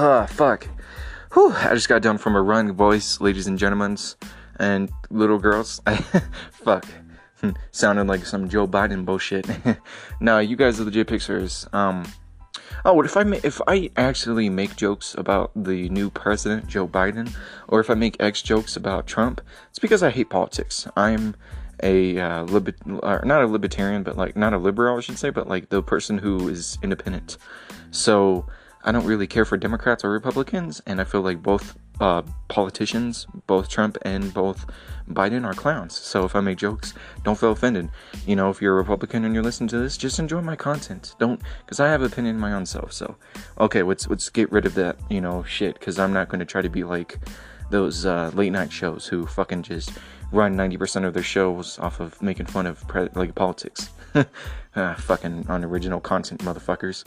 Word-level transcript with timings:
Ah, 0.00 0.26
fuck. 0.26 0.68
Whew, 1.32 1.52
I 1.52 1.74
just 1.74 1.88
got 1.88 2.02
done 2.02 2.18
from 2.18 2.36
a 2.36 2.40
run, 2.40 2.72
boys, 2.74 3.20
ladies 3.20 3.48
and 3.48 3.58
gentlemen, 3.58 3.98
and 4.60 4.92
little 5.10 5.40
girls. 5.40 5.82
I, 5.88 5.96
fuck. 6.52 6.86
Sounded 7.72 8.06
like 8.06 8.24
some 8.24 8.48
Joe 8.48 8.68
Biden 8.68 9.04
bullshit. 9.04 9.48
no, 10.20 10.38
you 10.38 10.54
guys 10.54 10.78
are 10.78 10.84
legit 10.84 11.08
pictures. 11.08 11.66
Um, 11.72 12.06
oh, 12.84 12.94
what 12.94 13.06
if 13.06 13.16
I 13.16 13.24
ma- 13.24 13.40
if 13.42 13.60
I 13.66 13.90
actually 13.96 14.48
make 14.48 14.76
jokes 14.76 15.16
about 15.18 15.50
the 15.56 15.88
new 15.88 16.10
president, 16.10 16.68
Joe 16.68 16.86
Biden, 16.86 17.34
or 17.66 17.80
if 17.80 17.90
I 17.90 17.94
make 17.94 18.16
X 18.20 18.40
jokes 18.40 18.76
about 18.76 19.08
Trump? 19.08 19.40
It's 19.70 19.80
because 19.80 20.04
I 20.04 20.10
hate 20.10 20.30
politics. 20.30 20.86
I'm 20.96 21.34
a 21.82 22.20
uh, 22.20 22.44
uh, 22.44 23.20
not 23.24 23.42
a 23.42 23.48
libertarian, 23.48 24.04
but 24.04 24.16
like 24.16 24.36
not 24.36 24.52
a 24.52 24.58
liberal, 24.58 24.98
I 24.98 25.00
should 25.00 25.18
say, 25.18 25.30
but 25.30 25.48
like 25.48 25.70
the 25.70 25.82
person 25.82 26.18
who 26.18 26.48
is 26.48 26.78
independent. 26.84 27.36
So 27.90 28.46
I 28.88 28.90
don't 28.90 29.04
really 29.04 29.26
care 29.26 29.44
for 29.44 29.58
Democrats 29.58 30.02
or 30.02 30.10
Republicans, 30.10 30.80
and 30.86 30.98
I 30.98 31.04
feel 31.04 31.20
like 31.20 31.42
both 31.42 31.76
uh, 32.00 32.22
politicians, 32.48 33.26
both 33.46 33.68
Trump 33.68 33.98
and 34.00 34.32
both 34.32 34.64
Biden, 35.10 35.44
are 35.44 35.52
clowns. 35.52 35.94
So 35.94 36.24
if 36.24 36.34
I 36.34 36.40
make 36.40 36.56
jokes, 36.56 36.94
don't 37.22 37.38
feel 37.38 37.52
offended. 37.52 37.90
You 38.26 38.34
know, 38.34 38.48
if 38.48 38.62
you're 38.62 38.72
a 38.72 38.76
Republican 38.76 39.26
and 39.26 39.34
you're 39.34 39.44
listening 39.44 39.68
to 39.68 39.78
this, 39.78 39.98
just 39.98 40.18
enjoy 40.18 40.40
my 40.40 40.56
content. 40.56 41.16
Don't, 41.18 41.38
because 41.66 41.80
I 41.80 41.88
have 41.88 42.00
opinion 42.00 42.36
in 42.36 42.40
my 42.40 42.54
own 42.54 42.64
self. 42.64 42.94
So, 42.94 43.14
okay, 43.60 43.82
let's 43.82 44.08
let's 44.08 44.30
get 44.30 44.50
rid 44.50 44.64
of 44.64 44.72
that, 44.76 44.96
you 45.10 45.20
know, 45.20 45.42
shit. 45.42 45.78
Because 45.78 45.98
I'm 45.98 46.14
not 46.14 46.30
going 46.30 46.40
to 46.40 46.46
try 46.46 46.62
to 46.62 46.70
be 46.70 46.82
like 46.82 47.18
those 47.68 48.06
uh, 48.06 48.30
late 48.32 48.52
night 48.52 48.72
shows 48.72 49.06
who 49.06 49.26
fucking 49.26 49.64
just 49.64 49.92
run 50.32 50.56
90% 50.56 51.04
of 51.04 51.12
their 51.12 51.22
shows 51.22 51.78
off 51.78 52.00
of 52.00 52.22
making 52.22 52.46
fun 52.46 52.64
of 52.64 52.88
pre- 52.88 53.10
like 53.14 53.34
politics. 53.34 53.90
uh, 54.14 54.94
fucking 54.94 55.44
unoriginal 55.50 56.00
content, 56.00 56.40
motherfuckers. 56.40 57.04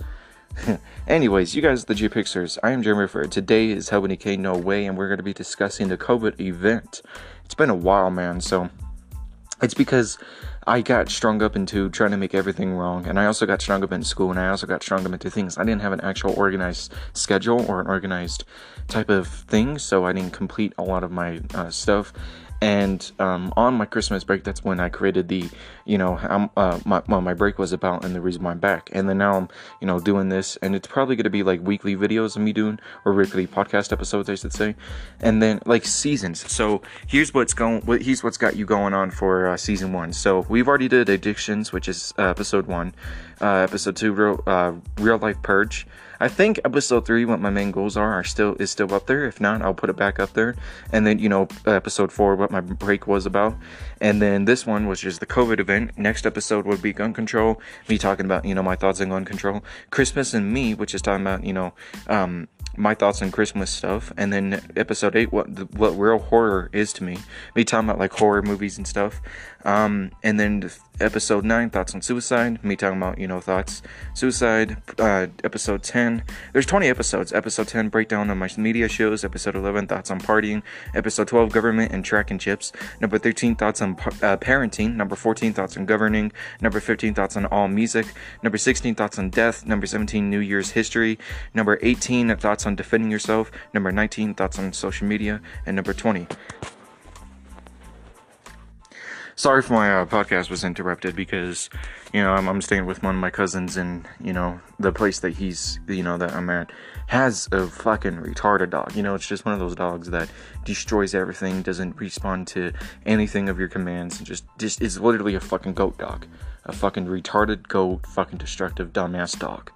Anyways, 1.08 1.56
you 1.56 1.62
guys, 1.62 1.86
the 1.86 1.96
G 1.96 2.10
Pixers. 2.10 2.58
I 2.64 2.72
am 2.72 2.84
Jeremy 2.84 3.08
for 3.08 3.26
today 3.26 3.72
is 3.72 3.90
Helping 3.90 4.16
K 4.18 4.38
No 4.38 4.56
Way, 4.56 4.86
and 4.86 4.98
we're 4.98 5.08
going 5.08 5.18
to 5.18 5.24
be 5.24 5.34
discussing 5.34 5.88
the 5.88 5.98
COVID 5.98 6.40
event. 6.40 7.02
It's 7.46 7.56
been 7.56 7.70
a 7.70 7.76
while, 7.76 8.10
man. 8.10 8.42
So 8.42 8.70
it's 9.62 9.74
because 9.74 10.18
I 10.68 10.82
got 10.82 11.10
strung 11.10 11.42
up 11.42 11.56
into 11.56 11.90
trying 11.90 12.12
to 12.12 12.18
make 12.18 12.36
everything 12.36 12.74
wrong, 12.74 13.08
and 13.08 13.20
I 13.20 13.26
also 13.26 13.46
got 13.46 13.62
strung 13.62 13.84
up 13.84 13.92
in 13.92 14.04
school, 14.04 14.30
and 14.30 14.40
I 14.40 14.50
also 14.50 14.68
got 14.68 14.84
strung 14.84 15.06
up 15.06 15.14
into 15.14 15.30
things. 15.30 15.58
I 15.58 15.64
didn't 15.64 15.82
have 15.82 15.94
an 15.94 16.02
actual 16.02 16.34
organized 16.38 16.94
schedule 17.14 17.66
or 17.70 17.82
an 17.82 17.88
organized 17.88 18.44
type 18.88 19.10
of 19.10 19.28
thing, 19.28 19.78
so 19.78 20.06
I 20.06 20.14
didn't 20.14 20.34
complete 20.34 20.74
a 20.78 20.84
lot 20.84 21.04
of 21.04 21.12
my 21.12 21.42
uh, 21.54 21.70
stuff 21.70 22.14
and 22.62 23.12
um, 23.18 23.52
on 23.58 23.74
my 23.74 23.86
Christmas 23.86 24.24
break, 24.24 24.44
that's 24.44 24.64
when 24.64 24.80
I 24.80 24.90
created 24.90 25.28
the, 25.28 25.50
you 25.86 25.98
know, 25.98 26.16
uh, 26.56 26.80
my, 26.86 27.02
well, 27.08 27.20
my 27.20 27.34
break 27.34 27.58
was 27.58 27.74
about 27.74 28.06
and 28.06 28.14
the 28.14 28.22
reason 28.22 28.44
why 28.44 28.52
I'm 28.52 28.60
back. 28.60 28.90
And 28.94 29.10
then 29.10 29.18
now 29.18 29.36
I'm, 29.36 29.50
you 29.80 29.88
know, 29.88 30.00
doing 30.00 30.30
this, 30.30 30.58
and 30.58 30.76
it's 30.76 30.88
probably 30.88 31.16
going 31.16 31.24
to 31.24 31.32
be 31.32 31.42
like 31.42 31.62
weekly 31.62 31.96
videos 31.96 32.36
of 32.36 32.44
me 32.44 32.54
doing, 32.54 32.80
or 33.04 33.14
weekly 33.14 33.48
podcast 33.48 33.92
episodes, 33.92 34.30
I 34.30 34.36
should 34.36 34.54
say, 34.54 34.76
and 35.20 35.42
then 35.42 35.60
like 35.66 35.86
seasons. 35.86 36.50
So 36.52 36.84
here's 37.08 37.34
what's 37.34 37.56
going, 37.56 37.82
what 37.82 38.04
here's 38.04 38.24
what's 38.24 38.38
got 38.38 38.56
you 38.56 38.66
going 38.66 38.94
on 38.94 39.10
for 39.10 39.48
uh, 39.48 39.58
season 39.58 39.92
one. 39.92 40.14
So 40.14 40.46
we've 40.48 40.68
already 40.68 40.88
did 40.88 41.10
addictions, 41.10 41.74
which 41.74 41.88
is 41.88 42.14
uh, 42.20 42.24
episode 42.30 42.68
one, 42.68 42.94
uh, 43.42 43.56
episode 43.56 43.96
two, 43.96 44.14
real, 44.14 44.44
uh, 44.46 44.74
real 45.00 45.18
life 45.18 45.42
purge. 45.42 45.88
I 46.22 46.28
think 46.28 46.60
episode 46.64 47.08
three, 47.08 47.26
what 47.26 47.40
my 47.40 47.50
main 47.50 47.72
goals 47.72 47.98
are, 47.98 48.14
are 48.14 48.24
still 48.24 48.56
is 48.60 48.70
still 48.70 48.94
up 48.94 49.08
there. 49.08 49.26
If 49.26 49.42
not, 49.42 49.64
I'll 49.64 49.74
put 49.74 49.90
it 49.90 49.96
back 49.96 50.20
up 50.20 50.34
there. 50.34 50.56
And 50.92 51.08
then 51.08 51.18
you 51.18 51.28
know, 51.28 51.48
episode 51.66 52.12
four, 52.12 52.36
what 52.36 52.52
my 52.52 52.62
break 52.62 53.08
was 53.08 53.26
about. 53.26 53.56
And 54.00 54.22
then 54.22 54.46
this 54.46 54.64
one 54.64 54.88
was 54.88 55.00
just 55.02 55.20
the 55.20 55.26
COVID 55.26 55.60
event. 55.60 55.98
Next 55.98 56.28
episode 56.28 56.68
would 56.68 56.80
be 56.80 56.94
gun 56.94 57.12
control. 57.12 57.60
Me 57.90 57.98
talking 57.98 58.28
about 58.28 58.46
you 58.46 58.54
know 58.54 58.62
my 58.62 58.76
thoughts 58.76 59.02
on 59.02 59.10
gun 59.10 59.26
control. 59.26 59.64
Christmas 59.90 60.36
and 60.36 60.54
me, 60.54 60.76
which 60.76 60.94
is 60.94 61.02
talking 61.02 61.24
about 61.24 61.44
you 61.44 61.54
know 61.54 61.74
um, 62.06 62.48
my 62.78 62.94
thoughts 62.94 63.24
on 63.24 63.32
Christmas 63.32 63.72
stuff. 63.72 64.14
And 64.16 64.32
then 64.32 64.62
episode 64.78 65.16
eight, 65.16 65.32
what 65.32 65.74
what 65.74 65.98
real 65.98 66.20
horror 66.20 66.70
is 66.72 66.94
to 66.94 67.04
me. 67.04 67.18
Me 67.56 67.64
talking 67.64 67.90
about 67.90 67.98
like 67.98 68.14
horror 68.14 68.44
movies 68.44 68.78
and 68.78 68.88
stuff. 68.88 69.22
Um, 69.66 70.12
and 70.24 70.40
then 70.40 70.70
episode 71.00 71.46
9, 71.46 71.70
thoughts 71.70 71.94
on 71.96 72.02
suicide. 72.02 72.64
Me 72.64 72.76
talking 72.76 72.98
about, 72.98 73.18
you 73.18 73.28
know, 73.28 73.40
thoughts, 73.40 73.82
suicide. 74.14 74.78
Uh, 75.00 75.28
episode 75.44 75.84
10, 75.84 76.24
there's 76.54 76.66
20 76.66 76.88
episodes. 76.88 77.34
Episode 77.34 77.68
10, 77.68 77.90
breakdown 77.90 78.30
on 78.30 78.38
my 78.38 78.50
media 78.58 78.88
shows. 78.88 79.24
Episode 79.24 79.56
11, 79.56 79.88
thoughts 79.88 80.12
on 80.12 80.20
partying. 80.20 80.62
Episode 80.94 81.28
12, 81.28 81.52
government 81.52 81.92
and 81.92 82.06
tracking 82.06 82.38
chips. 82.38 82.72
Number 83.00 83.18
13, 83.18 83.56
thoughts 83.56 83.82
on 83.82 83.92
uh, 83.92 84.38
parenting. 84.38 84.96
Number 84.96 85.16
14, 85.16 85.54
thoughts 85.54 85.78
on 85.78 85.86
governing. 85.86 86.32
Number 86.62 86.80
15, 86.80 87.14
thoughts 87.14 87.36
on 87.36 87.46
all 87.48 87.68
music. 87.68 88.06
Number 88.44 88.58
16, 88.58 88.96
thoughts 88.96 89.18
on 89.20 89.30
death. 89.30 89.66
Number 89.66 89.86
17, 89.86 90.30
New 90.30 90.40
Year's 90.40 90.72
history. 90.72 91.18
Number 91.54 91.80
18, 91.82 92.36
thoughts 92.38 92.66
on 92.66 92.76
defending 92.76 93.12
yourself. 93.12 93.52
Number 93.74 93.92
19, 93.92 94.36
thoughts 94.36 94.60
on 94.60 94.74
social 94.74 95.08
media. 95.08 95.42
And 95.66 95.76
number 95.76 95.94
20, 95.94 96.28
sorry 99.36 99.60
if 99.60 99.70
my 99.70 100.02
uh, 100.02 100.06
podcast 100.06 100.50
was 100.50 100.64
interrupted 100.64 101.16
because 101.16 101.70
you 102.14 102.22
know 102.22 102.34
I'm, 102.34 102.48
I'm, 102.48 102.62
staying 102.62 102.86
with 102.86 103.04
one 103.04 103.16
of 103.16 103.22
my 103.22 103.30
cousins 103.30 103.78
and 103.78 104.08
you 104.20 104.34
know 104.34 104.60
the 104.80 104.92
place 104.92 105.20
that 105.20 105.32
he's 105.32 105.80
you 105.88 106.04
know 106.04 106.18
that 106.18 106.34
i'm 106.34 106.50
at 106.50 106.72
has 107.12 107.50
a 107.52 107.68
fucking 107.68 108.16
retarded 108.16 108.70
dog. 108.70 108.96
You 108.96 109.04
know 109.04 109.16
it's 109.16 109.28
just 109.28 109.44
one 109.44 109.54
of 109.54 109.60
those 109.60 109.76
dogs 109.76 110.10
that 110.12 110.30
destroys 110.64 111.14
everything 111.14 111.62
doesn't 111.62 111.98
respond 111.98 112.48
to 112.48 112.72
anything 113.06 113.50
of 113.50 113.60
your 113.60 113.68
commands 113.68 114.18
and 114.18 114.26
just 114.26 114.46
just 114.58 114.82
is 114.82 114.98
literally 114.98 115.36
a 115.36 115.42
fucking 115.42 115.74
goat 115.74 115.98
dog. 115.98 116.26
A 116.64 116.72
fucking 116.72 117.08
retarded 117.08 117.68
goat 117.68 118.08
fucking 118.08 118.38
destructive 118.38 118.94
dumbass 118.94 119.38
dog 119.38 119.72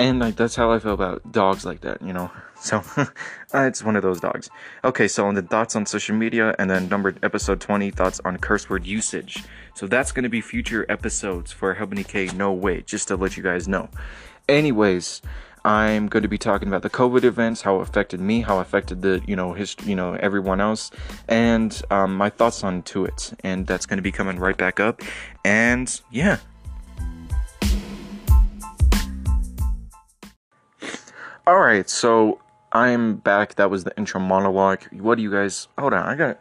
and 0.00 0.18
like 0.18 0.36
that's 0.36 0.56
how 0.56 0.72
I 0.72 0.78
feel 0.78 0.94
about 0.94 1.30
dogs 1.30 1.64
like 1.64 1.82
that, 1.82 2.02
you 2.02 2.12
know. 2.12 2.30
So 2.62 2.84
it's 3.54 3.82
one 3.82 3.96
of 3.96 4.02
those 4.02 4.20
dogs. 4.20 4.50
Okay, 4.84 5.08
so 5.08 5.26
on 5.26 5.34
the 5.34 5.40
thoughts 5.40 5.74
on 5.76 5.86
social 5.86 6.14
media, 6.14 6.54
and 6.58 6.68
then 6.68 6.90
numbered 6.90 7.18
episode 7.24 7.58
20 7.58 7.90
thoughts 7.90 8.20
on 8.22 8.36
curse 8.36 8.68
word 8.68 8.84
usage. 8.84 9.44
So 9.72 9.86
that's 9.86 10.12
gonna 10.12 10.28
be 10.28 10.42
future 10.42 10.84
episodes 10.90 11.52
for 11.52 11.72
Helping 11.72 12.04
K. 12.04 12.26
No 12.26 12.52
way, 12.52 12.82
just 12.82 13.08
to 13.08 13.16
let 13.16 13.38
you 13.38 13.42
guys 13.42 13.66
know. 13.66 13.88
Anyways, 14.46 15.22
I'm 15.64 16.08
going 16.08 16.22
to 16.22 16.28
be 16.28 16.38
talking 16.38 16.68
about 16.68 16.82
the 16.82 16.90
COVID 16.90 17.24
events, 17.24 17.62
how 17.62 17.80
it 17.80 17.82
affected 17.82 18.20
me, 18.20 18.40
how 18.40 18.58
it 18.58 18.62
affected 18.62 19.02
the 19.02 19.22
you 19.26 19.36
know 19.36 19.52
his 19.52 19.76
you 19.84 19.94
know 19.94 20.14
everyone 20.14 20.60
else, 20.60 20.90
and 21.28 21.80
um, 21.90 22.16
my 22.16 22.30
thoughts 22.30 22.64
on 22.64 22.82
to 22.82 23.04
it. 23.04 23.32
And 23.42 23.66
that's 23.66 23.86
going 23.86 23.98
to 23.98 24.02
be 24.02 24.12
coming 24.12 24.38
right 24.38 24.56
back 24.56 24.80
up. 24.80 25.02
And 25.44 26.00
yeah, 26.10 26.38
All 31.50 31.58
right, 31.58 31.90
so 31.90 32.40
I'm 32.70 33.16
back. 33.16 33.56
That 33.56 33.70
was 33.70 33.82
the 33.82 33.92
intro 33.98 34.20
monologue. 34.20 34.84
What 34.92 35.16
do 35.16 35.22
you 35.22 35.32
guys? 35.32 35.66
Hold 35.76 35.94
on, 35.94 36.06
I 36.06 36.14
got. 36.14 36.38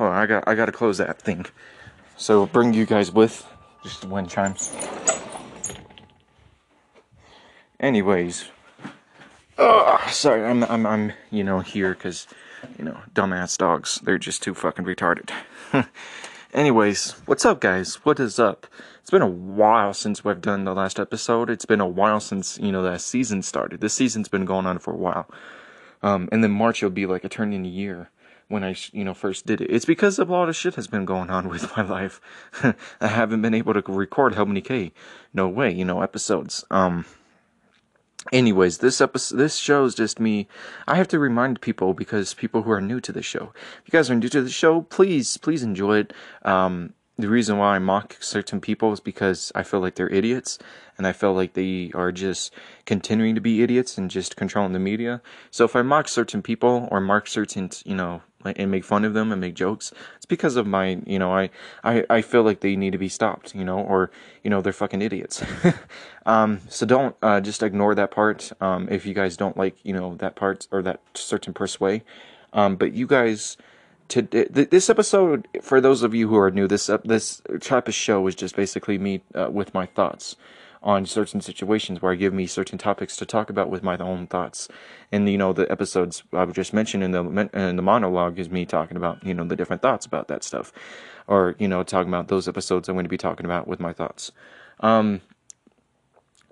Oh, 0.00 0.06
I 0.06 0.24
got. 0.24 0.48
I 0.48 0.54
got 0.54 0.64
to 0.64 0.72
close 0.72 0.96
that 0.96 1.20
thing. 1.20 1.44
So 2.16 2.46
bring 2.46 2.72
you 2.72 2.86
guys 2.86 3.12
with 3.12 3.46
just 3.82 4.06
wind 4.06 4.30
chimes. 4.30 4.74
Anyways, 7.80 8.46
oh, 9.58 10.02
sorry, 10.08 10.42
I'm 10.42 10.64
I'm 10.64 10.86
I'm 10.86 11.12
you 11.30 11.44
know 11.44 11.60
here 11.60 11.90
because 11.90 12.26
you 12.78 12.84
know 12.86 12.96
dumbass 13.12 13.58
dogs. 13.58 14.00
They're 14.04 14.16
just 14.16 14.42
too 14.42 14.54
fucking 14.54 14.86
retarded. 14.86 15.32
Anyways, 16.54 17.10
what's 17.26 17.44
up, 17.44 17.60
guys? 17.60 17.96
What 18.04 18.20
is 18.20 18.38
up? 18.38 18.68
It's 19.00 19.10
been 19.10 19.20
a 19.20 19.26
while 19.26 19.92
since 19.92 20.24
we've 20.24 20.40
done 20.40 20.62
the 20.62 20.74
last 20.74 21.00
episode. 21.00 21.50
It's 21.50 21.64
been 21.64 21.80
a 21.80 21.88
while 21.88 22.20
since, 22.20 22.56
you 22.58 22.70
know, 22.70 22.84
that 22.84 23.00
season 23.00 23.42
started. 23.42 23.80
This 23.80 23.94
season's 23.94 24.28
been 24.28 24.44
going 24.44 24.64
on 24.64 24.78
for 24.78 24.92
a 24.92 24.96
while. 24.96 25.28
Um, 26.02 26.28
and 26.30 26.44
then 26.44 26.52
March 26.52 26.82
will 26.82 26.90
be 26.90 27.04
like 27.04 27.24
a 27.24 27.28
turn 27.28 27.52
in 27.52 27.66
a 27.66 27.68
year 27.68 28.10
when 28.46 28.62
I, 28.62 28.76
you 28.92 29.04
know, 29.04 29.12
first 29.12 29.44
did 29.44 29.60
it. 29.60 29.70
It's 29.70 29.84
because 29.84 30.20
a 30.20 30.24
lot 30.24 30.48
of 30.48 30.54
shit 30.54 30.76
has 30.76 30.86
been 30.86 31.04
going 31.04 31.30
on 31.30 31.48
with 31.50 31.76
my 31.76 31.82
life. 31.82 32.20
I 33.00 33.08
haven't 33.08 33.42
been 33.42 33.54
able 33.54 33.74
to 33.74 33.82
record 33.92 34.36
how 34.36 34.44
many 34.44 34.60
K, 34.60 34.92
no 35.34 35.48
way, 35.48 35.72
you 35.72 35.84
know, 35.84 36.00
episodes. 36.00 36.64
Um, 36.70 37.06
anyways 38.32 38.78
this 38.78 39.00
episode 39.00 39.36
this 39.36 39.56
show 39.56 39.84
is 39.84 39.94
just 39.94 40.20
me. 40.20 40.48
I 40.86 40.96
have 40.96 41.08
to 41.08 41.18
remind 41.18 41.60
people 41.60 41.94
because 41.94 42.34
people 42.34 42.62
who 42.62 42.70
are 42.70 42.80
new 42.80 43.00
to 43.00 43.12
the 43.12 43.22
show. 43.22 43.52
If 43.54 43.92
you 43.92 43.92
guys 43.92 44.10
are 44.10 44.14
new 44.14 44.28
to 44.28 44.42
the 44.42 44.50
show 44.50 44.82
please 44.82 45.36
please 45.36 45.62
enjoy 45.62 45.98
it. 45.98 46.12
Um, 46.42 46.94
the 47.18 47.28
reason 47.28 47.56
why 47.56 47.76
i 47.76 47.78
mock 47.78 48.16
certain 48.20 48.60
people 48.60 48.92
is 48.92 49.00
because 49.00 49.50
i 49.54 49.62
feel 49.62 49.80
like 49.80 49.94
they're 49.94 50.12
idiots 50.12 50.58
and 50.98 51.06
i 51.06 51.12
feel 51.12 51.32
like 51.32 51.54
they 51.54 51.90
are 51.94 52.12
just 52.12 52.52
continuing 52.84 53.34
to 53.34 53.40
be 53.40 53.62
idiots 53.62 53.96
and 53.96 54.10
just 54.10 54.36
controlling 54.36 54.72
the 54.72 54.78
media. 54.78 55.22
So 55.50 55.64
if 55.64 55.74
i 55.74 55.82
mock 55.82 56.08
certain 56.08 56.42
people 56.42 56.88
or 56.90 57.00
mark 57.00 57.26
certain 57.26 57.70
you 57.84 57.94
know 57.94 58.22
and 58.56 58.70
make 58.70 58.84
fun 58.84 59.04
of 59.04 59.14
them 59.14 59.32
and 59.32 59.40
make 59.40 59.54
jokes 59.54 59.92
it's 60.16 60.26
because 60.26 60.56
of 60.56 60.66
my 60.66 61.00
you 61.06 61.18
know 61.18 61.32
i 61.32 61.50
i, 61.84 62.04
I 62.08 62.22
feel 62.22 62.42
like 62.42 62.60
they 62.60 62.76
need 62.76 62.92
to 62.92 62.98
be 62.98 63.08
stopped 63.08 63.54
you 63.54 63.64
know 63.64 63.80
or 63.80 64.10
you 64.42 64.50
know 64.50 64.60
they're 64.60 64.72
fucking 64.72 65.02
idiots. 65.02 65.42
Um, 66.26 66.60
so 66.68 66.84
don't 66.84 67.14
uh, 67.22 67.40
just 67.40 67.62
ignore 67.62 67.94
that 67.94 68.10
part 68.10 68.50
um, 68.60 68.88
if 68.90 69.06
you 69.06 69.14
guys 69.14 69.36
don't 69.36 69.56
like 69.56 69.76
you 69.84 69.92
know 69.92 70.16
that 70.16 70.34
part 70.34 70.66
or 70.72 70.82
that 70.82 70.98
certain 71.14 71.54
persuade 71.54 72.02
um, 72.52 72.74
but 72.74 72.94
you 72.94 73.06
guys 73.06 73.56
to 74.08 74.22
this 74.22 74.90
episode 74.90 75.46
for 75.62 75.80
those 75.80 76.02
of 76.02 76.16
you 76.16 76.28
who 76.28 76.36
are 76.36 76.50
new 76.50 76.66
this 76.66 76.90
uh, 76.90 76.98
this 77.04 77.42
type 77.60 77.86
of 77.86 77.94
show 77.94 78.26
is 78.26 78.34
just 78.34 78.56
basically 78.56 78.98
me 78.98 79.22
uh, 79.36 79.48
with 79.52 79.72
my 79.72 79.86
thoughts 79.86 80.34
on 80.86 81.04
certain 81.04 81.40
situations 81.40 82.00
where 82.00 82.12
I 82.12 82.14
give 82.14 82.32
me 82.32 82.46
certain 82.46 82.78
topics 82.78 83.16
to 83.16 83.26
talk 83.26 83.50
about 83.50 83.68
with 83.68 83.82
my 83.82 83.98
own 83.98 84.28
thoughts. 84.28 84.68
And 85.10 85.28
you 85.28 85.36
know, 85.36 85.52
the 85.52 85.70
episodes 85.70 86.22
I've 86.32 86.52
just 86.52 86.72
mentioned 86.72 87.02
in 87.02 87.10
the 87.10 87.50
in 87.52 87.74
the 87.74 87.82
monologue 87.82 88.38
is 88.38 88.48
me 88.48 88.64
talking 88.64 88.96
about 88.96 89.22
you 89.26 89.34
know 89.34 89.44
the 89.44 89.56
different 89.56 89.82
thoughts 89.82 90.06
about 90.06 90.28
that 90.28 90.44
stuff, 90.44 90.72
or 91.26 91.56
you 91.58 91.66
know 91.66 91.82
talking 91.82 92.08
about 92.08 92.28
those 92.28 92.46
episodes 92.46 92.88
I'm 92.88 92.94
going 92.94 93.04
to 93.04 93.10
be 93.10 93.18
talking 93.18 93.44
about 93.44 93.66
with 93.66 93.80
my 93.80 93.92
thoughts. 93.92 94.30
Um, 94.78 95.22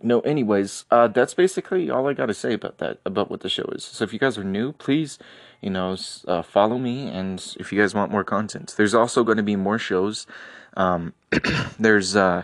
no, 0.03 0.19
anyways, 0.21 0.85
uh, 0.91 1.07
that's 1.07 1.33
basically 1.33 1.89
all 1.89 2.09
I 2.09 2.13
got 2.13 2.27
to 2.27 2.35
say 2.35 2.53
about 2.53 2.79
that, 2.79 2.99
about 3.07 3.31
what 3.31 3.41
the 3.41 3.49
show 3.49 3.65
is. 3.73 3.85
So 3.85 4.03
if 4.03 4.13
you 4.13 4.19
guys 4.19 4.37
are 4.37 4.45
new, 4.45 4.73
please, 4.73 5.19
you 5.63 5.71
know, 5.71 5.97
uh, 6.27 6.43
follow 6.43 6.77
me. 6.77 7.09
And 7.09 7.55
if 7.59 7.73
you 7.73 7.81
guys 7.81 7.95
want 7.95 8.11
more 8.11 8.25
content, 8.25 8.75
there's 8.77 8.95
also 8.95 9.25
going 9.25 9.39
to 9.39 9.43
be 9.43 9.57
more 9.57 9.79
shows. 9.79 10.27
Um, 10.77 11.15
there's, 11.79 12.17
uh, 12.17 12.43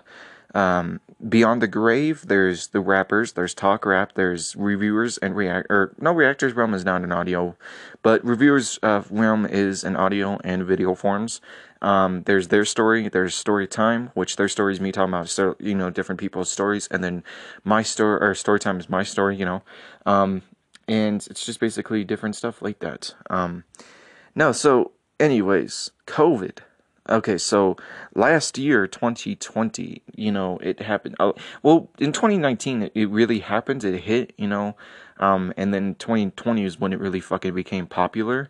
um, 0.54 1.00
Beyond 1.28 1.60
the 1.60 1.68
Grave, 1.68 2.26
there's 2.26 2.68
the 2.68 2.80
rappers, 2.80 3.32
there's 3.32 3.52
talk 3.52 3.84
rap, 3.84 4.14
there's 4.14 4.56
reviewers 4.56 5.18
and 5.18 5.36
react, 5.36 5.66
or 5.70 5.94
no, 6.00 6.12
reactors 6.12 6.54
realm 6.54 6.72
is 6.72 6.84
not 6.84 7.02
an 7.02 7.12
audio, 7.12 7.56
but 8.02 8.24
reviewers 8.24 8.78
uh, 8.82 9.02
realm 9.10 9.44
is 9.44 9.84
an 9.84 9.96
audio 9.96 10.38
and 10.42 10.64
video 10.64 10.94
forms. 10.94 11.40
Um, 11.82 12.22
there's 12.24 12.48
their 12.48 12.64
story, 12.64 13.08
there's 13.08 13.34
story 13.34 13.66
time, 13.66 14.10
which 14.14 14.36
their 14.36 14.48
story 14.48 14.72
is 14.72 14.80
me 14.80 14.92
talking 14.92 15.12
about, 15.12 15.28
so, 15.28 15.56
you 15.58 15.74
know, 15.74 15.90
different 15.90 16.20
people's 16.20 16.50
stories, 16.50 16.88
and 16.90 17.04
then 17.04 17.22
my 17.64 17.82
story 17.82 18.18
or 18.20 18.34
story 18.34 18.58
time 18.58 18.80
is 18.80 18.88
my 18.88 19.02
story, 19.02 19.36
you 19.36 19.44
know, 19.44 19.62
um, 20.06 20.42
and 20.88 21.26
it's 21.30 21.44
just 21.44 21.60
basically 21.60 22.02
different 22.02 22.34
stuff 22.34 22.62
like 22.62 22.78
that. 22.80 23.14
Um, 23.28 23.64
no, 24.34 24.52
so 24.52 24.92
anyways, 25.18 25.90
COVID. 26.06 26.58
Okay, 27.10 27.38
so 27.38 27.76
last 28.14 28.56
year, 28.56 28.86
2020, 28.86 30.00
you 30.14 30.30
know, 30.30 30.58
it 30.58 30.80
happened. 30.80 31.16
Uh, 31.18 31.32
well, 31.62 31.88
in 31.98 32.12
2019, 32.12 32.82
it, 32.84 32.92
it 32.94 33.10
really 33.10 33.40
happened. 33.40 33.82
It 33.82 34.00
hit, 34.02 34.32
you 34.36 34.46
know, 34.46 34.76
um, 35.18 35.52
and 35.56 35.74
then 35.74 35.96
2020 35.96 36.64
is 36.64 36.78
when 36.78 36.92
it 36.92 37.00
really 37.00 37.18
fucking 37.18 37.52
became 37.52 37.88
popular. 37.88 38.48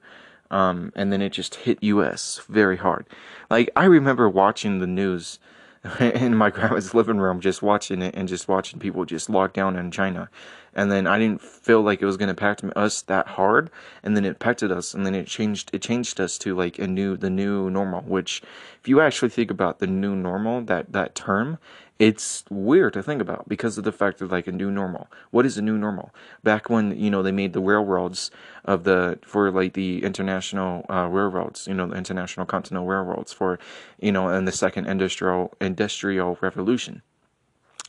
Um, 0.51 0.93
and 0.95 1.11
then 1.13 1.23
it 1.23 1.31
just 1.31 1.55
hit 1.55 1.83
US 1.83 2.41
very 2.49 2.77
hard. 2.77 3.07
Like, 3.49 3.71
I 3.77 3.85
remember 3.85 4.29
watching 4.29 4.79
the 4.81 4.87
news 4.87 5.39
in 6.01 6.37
my 6.37 6.51
grandma's 6.51 6.93
living 6.93 7.19
room, 7.19 7.41
just 7.41 7.63
watching 7.63 8.03
it 8.03 8.15
and 8.15 8.29
just 8.29 8.47
watching 8.47 8.79
people 8.79 9.07
just 9.07 9.31
lock 9.31 9.55
down 9.55 9.77
in 9.77 9.91
China. 9.91 10.29
And 10.75 10.91
then 10.91 11.07
I 11.07 11.19
didn't 11.19 11.43
feel 11.43 11.83
like 11.83 12.01
it 12.01 12.07
was 12.07 12.17
going 12.17 12.29
to 12.29 12.33
impact 12.33 12.65
us 12.77 13.03
that 13.03 13.27
hard. 13.27 13.71
And 14.03 14.17
then 14.17 14.25
it 14.25 14.29
impacted 14.29 14.71
us. 14.71 14.95
And 14.95 15.05
then 15.05 15.15
it 15.15 15.27
changed, 15.27 15.71
it 15.73 15.83
changed 15.83 16.21
us 16.21 16.39
to 16.39 16.55
like 16.55 16.79
a 16.79 16.87
new, 16.87 17.17
the 17.17 17.31
new 17.31 17.71
normal, 17.71 18.03
which 18.03 18.43
if 18.81 18.89
you 18.89 19.01
actually 19.01 19.31
think 19.31 19.51
about 19.51 19.79
the 19.79 19.87
new 19.87 20.15
normal, 20.15 20.63
that, 20.63 20.93
that 20.93 21.15
term, 21.15 21.59
it's 22.01 22.45
weird 22.49 22.95
to 22.95 23.03
think 23.03 23.21
about 23.21 23.47
because 23.47 23.77
of 23.77 23.85
the 23.85 23.93
fact 23.93 24.23
of 24.23 24.33
like 24.33 24.47
a 24.47 24.53
new 24.53 24.71
normal. 24.71 25.09
What 25.31 25.45
is 25.45 25.59
a 25.59 25.63
new 25.63 25.77
normal? 25.77 26.15
Back 26.43 26.71
when 26.71 26.99
you 26.99 27.11
know 27.11 27.23
they 27.23 27.31
made 27.31 27.53
the 27.53 27.61
railroads 27.61 28.31
of 28.65 28.85
the 28.85 29.19
for 29.23 29.51
like 29.51 29.75
the 29.75 30.03
international 30.03 30.87
uh, 30.89 31.09
railroads, 31.09 31.67
you 31.67 31.75
know, 31.75 31.87
the 31.87 31.97
international 31.97 32.47
continental 32.47 32.89
railroads 32.89 33.35
for 33.35 33.59
you 34.01 34.13
know, 34.13 34.31
in 34.31 34.47
the 34.47 34.53
second 34.53 34.87
industrial 34.87 35.53
industrial 35.61 36.39
revolution 36.41 37.03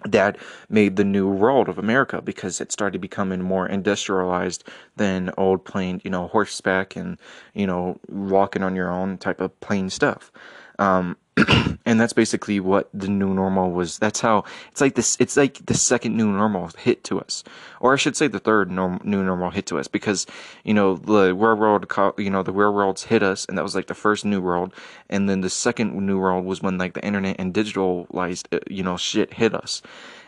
that 0.06 0.38
made 0.70 0.96
the 0.96 1.04
new 1.04 1.28
world 1.28 1.70
of 1.70 1.78
America 1.78 2.22
because 2.22 2.60
it 2.62 2.72
started 2.72 3.02
becoming 3.02 3.42
more 3.42 3.68
industrialized 3.68 4.64
than 4.96 5.32
old 5.38 5.66
plain, 5.66 6.02
you 6.04 6.10
know, 6.10 6.28
horseback 6.28 6.96
and, 6.96 7.18
you 7.54 7.68
know, 7.68 8.00
walking 8.10 8.64
on 8.64 8.76
your 8.76 8.90
own 8.90 9.18
type 9.18 9.42
of 9.42 9.58
plain 9.60 9.90
stuff. 9.90 10.32
Um, 10.80 11.18
and 11.86 12.00
that's 12.00 12.14
basically 12.14 12.60
what 12.60 12.90
the 12.94 13.08
new 13.08 13.34
normal 13.34 13.72
was. 13.72 13.98
That's 14.00 14.22
how 14.22 14.44
it's 14.72 14.82
like 14.82 14.96
this. 14.96 15.18
It's 15.20 15.38
like 15.38 15.66
the 15.66 15.74
second 15.74 16.16
new 16.16 16.32
normal 16.32 16.70
hit 16.78 17.04
to 17.06 17.20
us, 17.20 17.44
or 17.80 17.94
I 17.94 17.96
should 17.96 18.16
say, 18.16 18.28
the 18.28 18.40
third 18.40 18.72
norm, 18.72 19.00
new 19.04 19.24
normal 19.24 19.50
hit 19.50 19.66
to 19.68 19.80
us, 19.80 19.88
because 19.88 20.26
you 20.64 20.74
know 20.74 20.96
the 20.96 21.34
railroad, 21.34 21.92
you 22.18 22.30
know 22.30 22.44
the 22.44 22.52
railroads 22.52 23.04
hit 23.04 23.24
us, 23.24 23.46
and 23.46 23.58
that 23.58 23.64
was 23.64 23.76
like 23.76 23.88
the 23.88 23.94
first 23.94 24.26
new 24.26 24.42
world, 24.42 24.74
and 25.10 25.30
then 25.30 25.42
the 25.42 25.50
second 25.50 25.94
new 26.06 26.20
world 26.20 26.46
was 26.46 26.62
when 26.62 26.78
like 26.78 26.94
the 26.94 27.06
internet 27.06 27.36
and 27.40 27.54
digitalized, 27.54 28.46
uh, 28.52 28.60
you 28.70 28.84
know, 28.84 28.98
shit 28.98 29.34
hit 29.34 29.54
us 29.56 29.82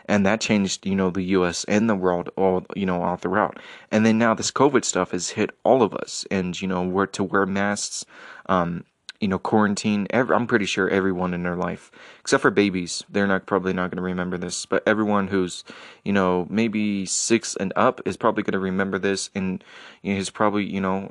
and 0.06 0.26
that 0.26 0.40
changed 0.40 0.86
you 0.86 0.94
know 0.94 1.10
the 1.10 1.22
US 1.22 1.64
and 1.64 1.88
the 1.88 1.94
world 1.94 2.30
all 2.36 2.64
you 2.76 2.86
know 2.86 3.02
all 3.02 3.16
throughout 3.16 3.58
and 3.90 4.04
then 4.04 4.18
now 4.18 4.34
this 4.34 4.50
covid 4.50 4.84
stuff 4.84 5.12
has 5.12 5.30
hit 5.30 5.50
all 5.64 5.82
of 5.82 5.94
us 5.94 6.26
and 6.30 6.60
you 6.60 6.68
know 6.68 6.82
we're 6.82 7.06
to 7.06 7.24
wear 7.24 7.46
masks 7.46 8.04
um 8.46 8.84
you 9.24 9.28
know, 9.28 9.38
quarantine. 9.38 10.06
Every, 10.10 10.36
I'm 10.36 10.46
pretty 10.46 10.66
sure 10.66 10.86
everyone 10.90 11.32
in 11.32 11.44
their 11.44 11.56
life, 11.56 11.90
except 12.20 12.42
for 12.42 12.50
babies, 12.50 13.02
they're 13.08 13.26
not 13.26 13.46
probably 13.46 13.72
not 13.72 13.90
going 13.90 13.96
to 13.96 14.02
remember 14.02 14.36
this. 14.36 14.66
But 14.66 14.82
everyone 14.86 15.28
who's, 15.28 15.64
you 16.04 16.12
know, 16.12 16.46
maybe 16.50 17.06
six 17.06 17.56
and 17.56 17.72
up 17.74 18.02
is 18.04 18.18
probably 18.18 18.42
going 18.42 18.52
to 18.52 18.58
remember 18.58 18.98
this, 18.98 19.30
and 19.34 19.64
you 20.02 20.12
know, 20.12 20.20
is 20.20 20.28
probably 20.28 20.64
you 20.64 20.78
know 20.78 21.10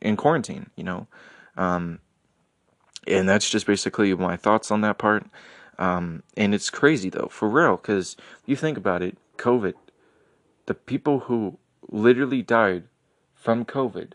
in 0.00 0.16
quarantine. 0.16 0.70
You 0.74 0.82
know, 0.82 1.06
um, 1.56 2.00
and 3.06 3.28
that's 3.28 3.48
just 3.48 3.64
basically 3.64 4.12
my 4.12 4.36
thoughts 4.36 4.72
on 4.72 4.80
that 4.80 4.98
part. 4.98 5.24
Um, 5.78 6.24
and 6.36 6.56
it's 6.56 6.68
crazy 6.68 7.10
though, 7.10 7.28
for 7.30 7.48
real, 7.48 7.76
because 7.76 8.16
you 8.44 8.56
think 8.56 8.76
about 8.76 9.02
it, 9.02 9.16
COVID, 9.36 9.74
the 10.66 10.74
people 10.74 11.20
who 11.20 11.58
literally 11.88 12.42
died 12.42 12.88
from 13.36 13.64
COVID, 13.64 14.14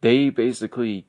they 0.00 0.30
basically 0.30 1.06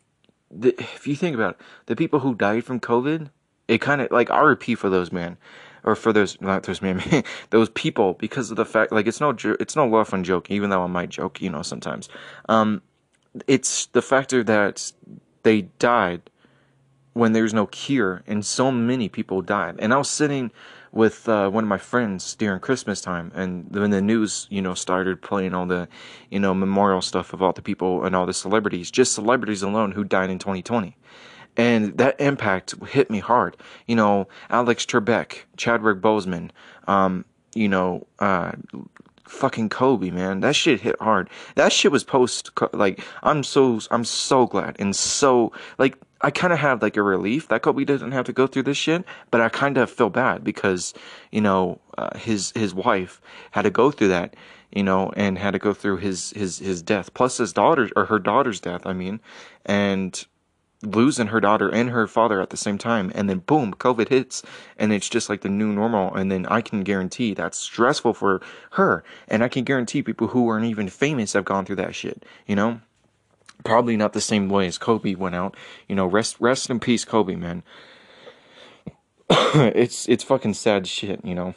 the, 0.52 0.80
if 0.80 1.08
you 1.08 1.16
think 1.16 1.36
about 1.36 1.52
it, 1.52 1.66
the 1.88 1.96
people 1.96 2.20
who 2.20 2.36
died 2.36 2.64
from 2.64 2.80
COVID, 2.80 3.30
it 3.68 3.82
kind 3.82 4.02
of 4.02 4.12
like 4.12 4.30
RP 4.30 4.78
for 4.78 4.90
those 4.90 5.12
man, 5.12 5.38
or 5.84 5.96
for 5.96 6.14
those 6.14 6.40
not 6.42 6.64
those 6.64 6.82
man, 6.82 7.02
those 7.50 7.70
people 7.70 8.14
because 8.14 8.50
of 8.52 8.58
the 8.58 8.66
fact 8.66 8.92
like 8.92 9.08
it's 9.08 9.20
no 9.20 9.36
it's 9.60 9.76
no 9.76 10.06
and 10.12 10.26
joke 10.26 10.50
even 10.50 10.70
though 10.70 10.84
I 10.84 10.88
might 10.88 11.10
joke 11.10 11.42
you 11.42 11.50
know 11.50 11.62
sometimes, 11.62 12.10
um, 12.50 12.82
it's 13.48 13.88
the 13.88 14.02
factor 14.02 14.44
that 14.44 14.92
they 15.44 15.64
died 15.80 16.30
when 17.14 17.34
there's 17.34 17.54
no 17.54 17.66
cure 17.68 18.24
and 18.28 18.46
so 18.46 18.72
many 18.72 19.10
people 19.10 19.42
died. 19.42 19.76
And 19.80 19.94
I 19.94 19.98
was 19.98 20.10
sitting 20.10 20.52
with 20.92 21.28
uh, 21.28 21.50
one 21.50 21.64
of 21.64 21.68
my 21.68 21.78
friends 21.78 22.36
during 22.36 22.60
Christmas 22.60 23.02
time, 23.02 23.32
and 23.36 23.70
when 23.76 23.92
the 23.92 24.02
news, 24.02 24.48
you 24.50 24.62
know, 24.62 24.74
started 24.74 25.22
playing 25.22 25.54
all 25.54 25.66
the, 25.66 25.88
you 26.30 26.40
know, 26.40 26.54
memorial 26.54 27.02
stuff 27.02 27.34
of 27.34 27.42
all 27.42 27.54
the 27.54 27.62
people 27.62 28.04
and 28.04 28.16
all 28.16 28.26
the 28.26 28.34
celebrities, 28.34 28.92
just 28.92 29.14
celebrities 29.14 29.62
alone 29.62 29.92
who 29.92 30.04
died 30.04 30.30
in 30.30 30.40
2020. 30.40 30.96
And 31.56 31.98
that 31.98 32.20
impact 32.22 32.76
hit 32.88 33.10
me 33.10 33.20
hard. 33.20 33.58
You 33.88 33.96
know, 33.96 34.28
Alex 34.50 34.86
Trebek, 34.86 35.46
Chadwick 35.58 36.02
Boseman, 36.02 36.52
um, 36.88 37.26
you 37.56 37.68
know, 37.68 38.06
uh, 38.20 38.52
fucking 39.28 39.70
Kobe, 39.70 40.10
man. 40.10 40.40
That 40.40 40.56
shit 40.56 40.82
hit 40.82 40.96
hard. 41.00 41.30
That 41.56 41.72
shit 41.72 41.92
was 41.92 42.04
post 42.04 42.52
like 42.74 43.04
I'm 43.24 43.44
so 43.44 43.80
I'm 43.92 44.04
so 44.06 44.46
glad 44.46 44.76
and 44.80 44.96
so 44.96 45.52
like 45.78 45.98
I 46.22 46.32
kind 46.32 46.52
of 46.52 46.60
have 46.60 46.82
like 46.82 46.98
a 46.98 47.04
relief 47.04 47.48
that 47.50 47.62
Kobe 47.62 47.86
doesn't 47.86 48.12
have 48.12 48.26
to 48.26 48.34
go 48.34 48.48
through 48.48 48.64
this 48.64 48.78
shit, 48.78 49.06
but 49.32 49.42
I 49.42 49.50
kind 49.50 49.78
of 49.78 49.90
feel 49.90 50.10
bad 50.10 50.44
because 50.44 50.94
you 51.32 51.42
know 51.42 51.80
uh, 51.98 52.18
his 52.18 52.52
his 52.52 52.74
wife 52.74 53.22
had 53.52 53.64
to 53.64 53.70
go 53.70 53.92
through 53.92 54.10
that, 54.10 54.36
you 54.72 54.84
know, 54.84 55.12
and 55.16 55.38
had 55.38 55.52
to 55.52 55.60
go 55.60 55.74
through 55.74 55.98
his 55.98 56.32
his 56.32 56.60
his 56.60 56.82
death 56.82 57.14
plus 57.14 57.38
his 57.38 57.54
daughter 57.54 57.90
or 57.96 58.06
her 58.06 58.20
daughter's 58.20 58.60
death. 58.60 58.86
I 58.86 58.94
mean, 58.94 59.20
and 59.66 60.26
losing 60.84 61.28
her 61.28 61.40
daughter 61.40 61.70
and 61.70 61.90
her 61.90 62.08
father 62.08 62.40
at 62.40 62.52
the 62.52 62.58
same 62.58 62.78
time 62.78 63.12
and 63.16 63.28
then 63.28 63.40
boom 63.40 63.74
covid 63.74 64.10
hits 64.10 64.44
and 64.78 64.94
it's 64.94 65.10
just 65.10 65.28
like 65.28 65.42
the 65.42 65.50
new 65.50 65.74
normal 65.74 66.14
and 66.14 66.32
then 66.32 66.46
i 66.48 66.62
can 66.62 66.84
guarantee 66.84 67.34
that's 67.34 67.58
stressful 67.58 68.14
for 68.14 68.40
her 68.72 69.04
and 69.28 69.44
i 69.44 69.48
can 69.48 69.64
guarantee 69.64 70.04
people 70.04 70.28
who 70.28 70.48
aren't 70.48 70.66
even 70.66 70.88
famous 70.88 71.34
have 71.34 71.46
gone 71.46 71.66
through 71.66 71.76
that 71.76 71.96
shit 71.96 72.24
you 72.46 72.56
know 72.56 72.80
probably 73.64 73.98
not 73.98 74.14
the 74.14 74.22
same 74.22 74.50
way 74.50 74.68
as 74.68 74.78
kobe 74.78 75.16
went 75.16 75.36
out. 75.36 75.56
You 75.88 75.96
know 75.96 76.06
rest 76.06 76.38
rest 76.40 76.70
in 76.70 76.80
peace 76.80 77.06
kobe 77.06 77.36
man. 77.36 77.64
It's 79.54 80.08
it's 80.08 80.24
fucking 80.24 80.54
sad 80.54 80.88
shit 80.88 81.24
you 81.24 81.36
know. 81.36 81.56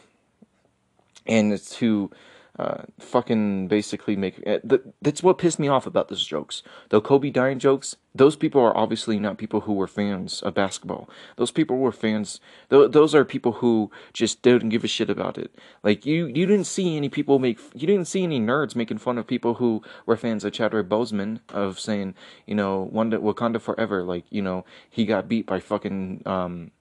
And 1.26 1.52
it's 1.52 1.76
to 1.76 2.10
uh, 2.58 2.82
fucking 2.98 3.68
basically 3.68 4.16
make 4.16 4.42
uh, 4.46 4.58
that's 5.00 5.22
what 5.22 5.38
pissed 5.38 5.58
me 5.58 5.68
off 5.68 5.86
about 5.86 6.08
those 6.08 6.24
jokes. 6.26 6.62
The 6.90 7.00
Kobe 7.00 7.30
dying 7.30 7.58
jokes, 7.58 7.96
those 8.14 8.36
people 8.36 8.60
are 8.60 8.76
obviously 8.76 9.18
not 9.18 9.38
people 9.38 9.62
who 9.62 9.72
were 9.72 9.86
fans 9.86 10.42
of 10.42 10.54
basketball. 10.54 11.08
Those 11.36 11.50
people 11.50 11.78
were 11.78 11.92
fans. 11.92 12.40
Th- 12.68 12.90
those 12.90 13.14
are 13.14 13.24
people 13.24 13.52
who 13.52 13.90
just 14.12 14.42
didn't 14.42 14.70
give 14.70 14.84
a 14.84 14.88
shit 14.88 15.10
about 15.10 15.38
it. 15.38 15.54
Like 15.82 16.04
you, 16.04 16.26
you 16.26 16.46
didn't 16.46 16.64
see 16.64 16.96
any 16.96 17.08
people 17.08 17.38
make. 17.38 17.58
You 17.74 17.86
didn't 17.86 18.06
see 18.06 18.24
any 18.24 18.40
nerds 18.40 18.74
making 18.74 18.98
fun 18.98 19.18
of 19.18 19.26
people 19.26 19.54
who 19.54 19.82
were 20.06 20.16
fans 20.16 20.44
of 20.44 20.52
Chadwick 20.52 20.88
Boseman 20.88 21.40
of 21.50 21.78
saying, 21.78 22.14
you 22.46 22.54
know, 22.54 22.88
Wanda, 22.92 23.18
Wakanda 23.18 23.60
Forever. 23.60 24.02
Like 24.02 24.24
you 24.30 24.42
know, 24.42 24.64
he 24.90 25.06
got 25.06 25.28
beat 25.28 25.46
by 25.46 25.60
fucking 25.60 26.22
um, 26.26 26.72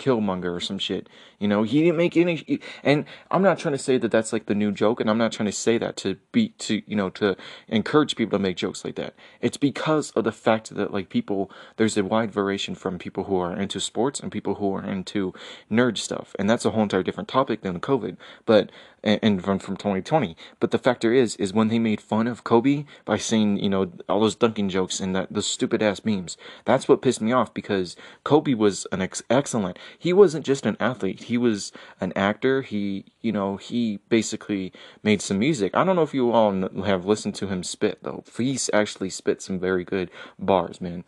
Killmonger 0.00 0.56
or 0.56 0.60
some 0.60 0.78
shit. 0.78 1.08
You 1.38 1.46
know, 1.46 1.62
he 1.62 1.82
didn't 1.82 1.96
make 1.96 2.16
any. 2.16 2.60
And 2.82 3.04
I'm 3.30 3.42
not 3.42 3.58
trying 3.58 3.74
to 3.74 3.78
say 3.78 3.98
that 3.98 4.10
that's 4.10 4.32
like 4.32 4.46
the 4.46 4.54
new 4.54 4.72
joke, 4.72 5.00
and 5.00 5.08
I'm 5.08 5.18
not 5.18 5.30
trying 5.30 5.46
to 5.46 5.52
say 5.52 5.78
that 5.78 5.96
to 5.98 6.16
be 6.32 6.48
to 6.58 6.82
you 6.86 6.96
know 6.96 7.10
to 7.10 7.36
encourage 7.68 8.16
people 8.16 8.38
to 8.38 8.42
make 8.42 8.56
jokes 8.56 8.84
like 8.84 8.96
that. 8.96 9.14
It's 9.40 9.56
because 9.56 10.10
of 10.12 10.24
the 10.24 10.32
fact 10.32 10.74
that 10.74 10.92
like 10.92 11.08
people, 11.08 11.50
there's 11.76 11.96
a 11.96 12.04
wide 12.04 12.32
variation 12.32 12.74
from 12.74 12.98
people 12.98 13.24
who 13.24 13.36
are 13.36 13.54
into 13.54 13.78
sports 13.78 14.18
and 14.18 14.32
people 14.32 14.56
who 14.56 14.74
are 14.74 14.84
into 14.84 15.32
nerd 15.70 15.98
stuff, 15.98 16.34
and 16.38 16.48
that's 16.48 16.64
a 16.64 16.70
whole 16.70 16.82
entire 16.82 17.02
different 17.02 17.28
topic 17.28 17.62
than 17.62 17.78
COVID. 17.80 18.16
But 18.46 18.70
and 19.02 19.42
from 19.42 19.58
from 19.58 19.76
2020. 19.76 20.36
But 20.58 20.70
the 20.70 20.78
factor 20.78 21.12
is, 21.12 21.36
is 21.36 21.52
when 21.52 21.68
they 21.68 21.78
made 21.78 22.00
fun 22.00 22.26
of 22.26 22.44
Kobe 22.44 22.84
by 23.04 23.16
saying, 23.16 23.58
you 23.58 23.68
know, 23.68 23.92
all 24.08 24.20
those 24.20 24.34
dunking 24.34 24.68
jokes 24.68 25.00
and 25.00 25.14
that 25.16 25.32
those 25.32 25.46
stupid 25.46 25.82
ass 25.82 26.04
memes. 26.04 26.36
That's 26.64 26.88
what 26.88 27.02
pissed 27.02 27.20
me 27.20 27.32
off 27.32 27.54
because 27.54 27.96
Kobe 28.24 28.54
was 28.54 28.86
an 28.92 29.02
ex- 29.02 29.22
excellent. 29.30 29.78
He 29.98 30.12
wasn't 30.12 30.44
just 30.44 30.66
an 30.66 30.76
athlete. 30.80 31.24
He 31.24 31.38
was 31.38 31.72
an 32.00 32.12
actor. 32.14 32.62
He, 32.62 33.06
you 33.20 33.32
know, 33.32 33.56
he 33.56 34.00
basically 34.08 34.72
made 35.02 35.22
some 35.22 35.38
music. 35.38 35.76
I 35.76 35.84
don't 35.84 35.96
know 35.96 36.02
if 36.02 36.14
you 36.14 36.30
all 36.32 36.68
have 36.84 37.06
listened 37.06 37.34
to 37.36 37.48
him 37.48 37.62
spit 37.62 37.98
though. 38.02 38.24
He's 38.36 38.70
actually 38.72 39.10
spit 39.10 39.42
some 39.42 39.58
very 39.58 39.84
good 39.84 40.10
bars, 40.38 40.80
man. 40.80 41.04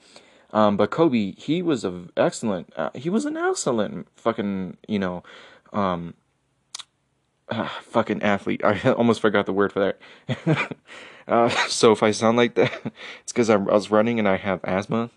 Um, 0.52 0.76
but 0.76 0.90
Kobe, 0.90 1.32
he 1.32 1.62
was 1.62 1.84
a 1.84 2.04
excellent. 2.16 2.72
Uh, 2.76 2.90
he 2.94 3.08
was 3.08 3.24
an 3.24 3.36
excellent 3.36 4.06
fucking, 4.16 4.76
you 4.86 4.98
know, 4.98 5.22
um, 5.72 6.14
uh, 7.52 7.68
fucking 7.82 8.22
athlete. 8.22 8.62
I 8.64 8.92
almost 8.92 9.20
forgot 9.20 9.46
the 9.46 9.52
word 9.52 9.72
for 9.72 9.94
that. 10.26 10.76
uh, 11.28 11.48
so 11.68 11.92
if 11.92 12.02
I 12.02 12.10
sound 12.10 12.36
like 12.36 12.54
that, 12.54 12.72
it's 13.22 13.32
because 13.32 13.50
I, 13.50 13.56
was 13.56 13.90
running 13.90 14.18
and 14.18 14.28
I 14.28 14.36
have 14.36 14.60
asthma, 14.64 15.10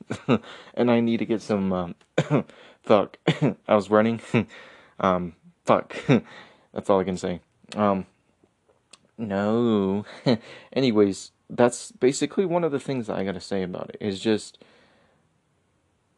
and 0.73 0.91
I 0.91 0.99
need 0.99 1.17
to 1.17 1.25
get 1.25 1.41
some. 1.41 1.71
Um, 1.73 1.95
fuck, 2.83 3.17
I 3.67 3.75
was 3.75 3.89
running. 3.89 4.21
um, 4.99 5.35
fuck. 5.63 5.95
that's 6.73 6.89
all 6.89 6.99
I 6.99 7.03
can 7.03 7.17
say. 7.17 7.39
Um, 7.75 8.05
no. 9.17 10.05
Anyways, 10.73 11.31
that's 11.49 11.91
basically 11.93 12.45
one 12.45 12.63
of 12.63 12.71
the 12.71 12.79
things 12.79 13.09
I 13.09 13.23
gotta 13.23 13.39
say 13.39 13.63
about 13.63 13.91
it. 13.91 13.97
Is 14.01 14.19
just 14.19 14.57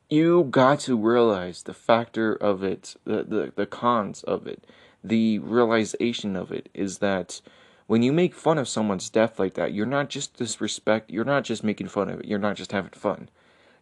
you 0.09 0.45
got 0.49 0.79
to 0.79 0.97
realize 0.97 1.63
the 1.63 1.73
factor 1.73 2.33
of 2.33 2.63
it, 2.63 2.95
the, 3.03 3.23
the, 3.23 3.53
the 3.55 3.65
cons 3.65 4.23
of 4.23 4.47
it 4.47 4.63
the 5.09 5.39
realization 5.39 6.35
of 6.35 6.51
it 6.51 6.69
is 6.73 6.99
that 6.99 7.41
when 7.87 8.03
you 8.03 8.11
make 8.11 8.33
fun 8.35 8.57
of 8.57 8.67
someone's 8.67 9.09
death 9.09 9.39
like 9.39 9.53
that, 9.53 9.73
you're 9.73 9.85
not 9.85 10.09
just 10.09 10.35
disrespect, 10.35 11.09
you're 11.09 11.23
not 11.23 11.43
just 11.43 11.63
making 11.63 11.87
fun 11.87 12.09
of 12.09 12.19
it, 12.19 12.25
you're 12.25 12.39
not 12.39 12.55
just 12.55 12.71
having 12.71 12.91
fun. 12.91 13.29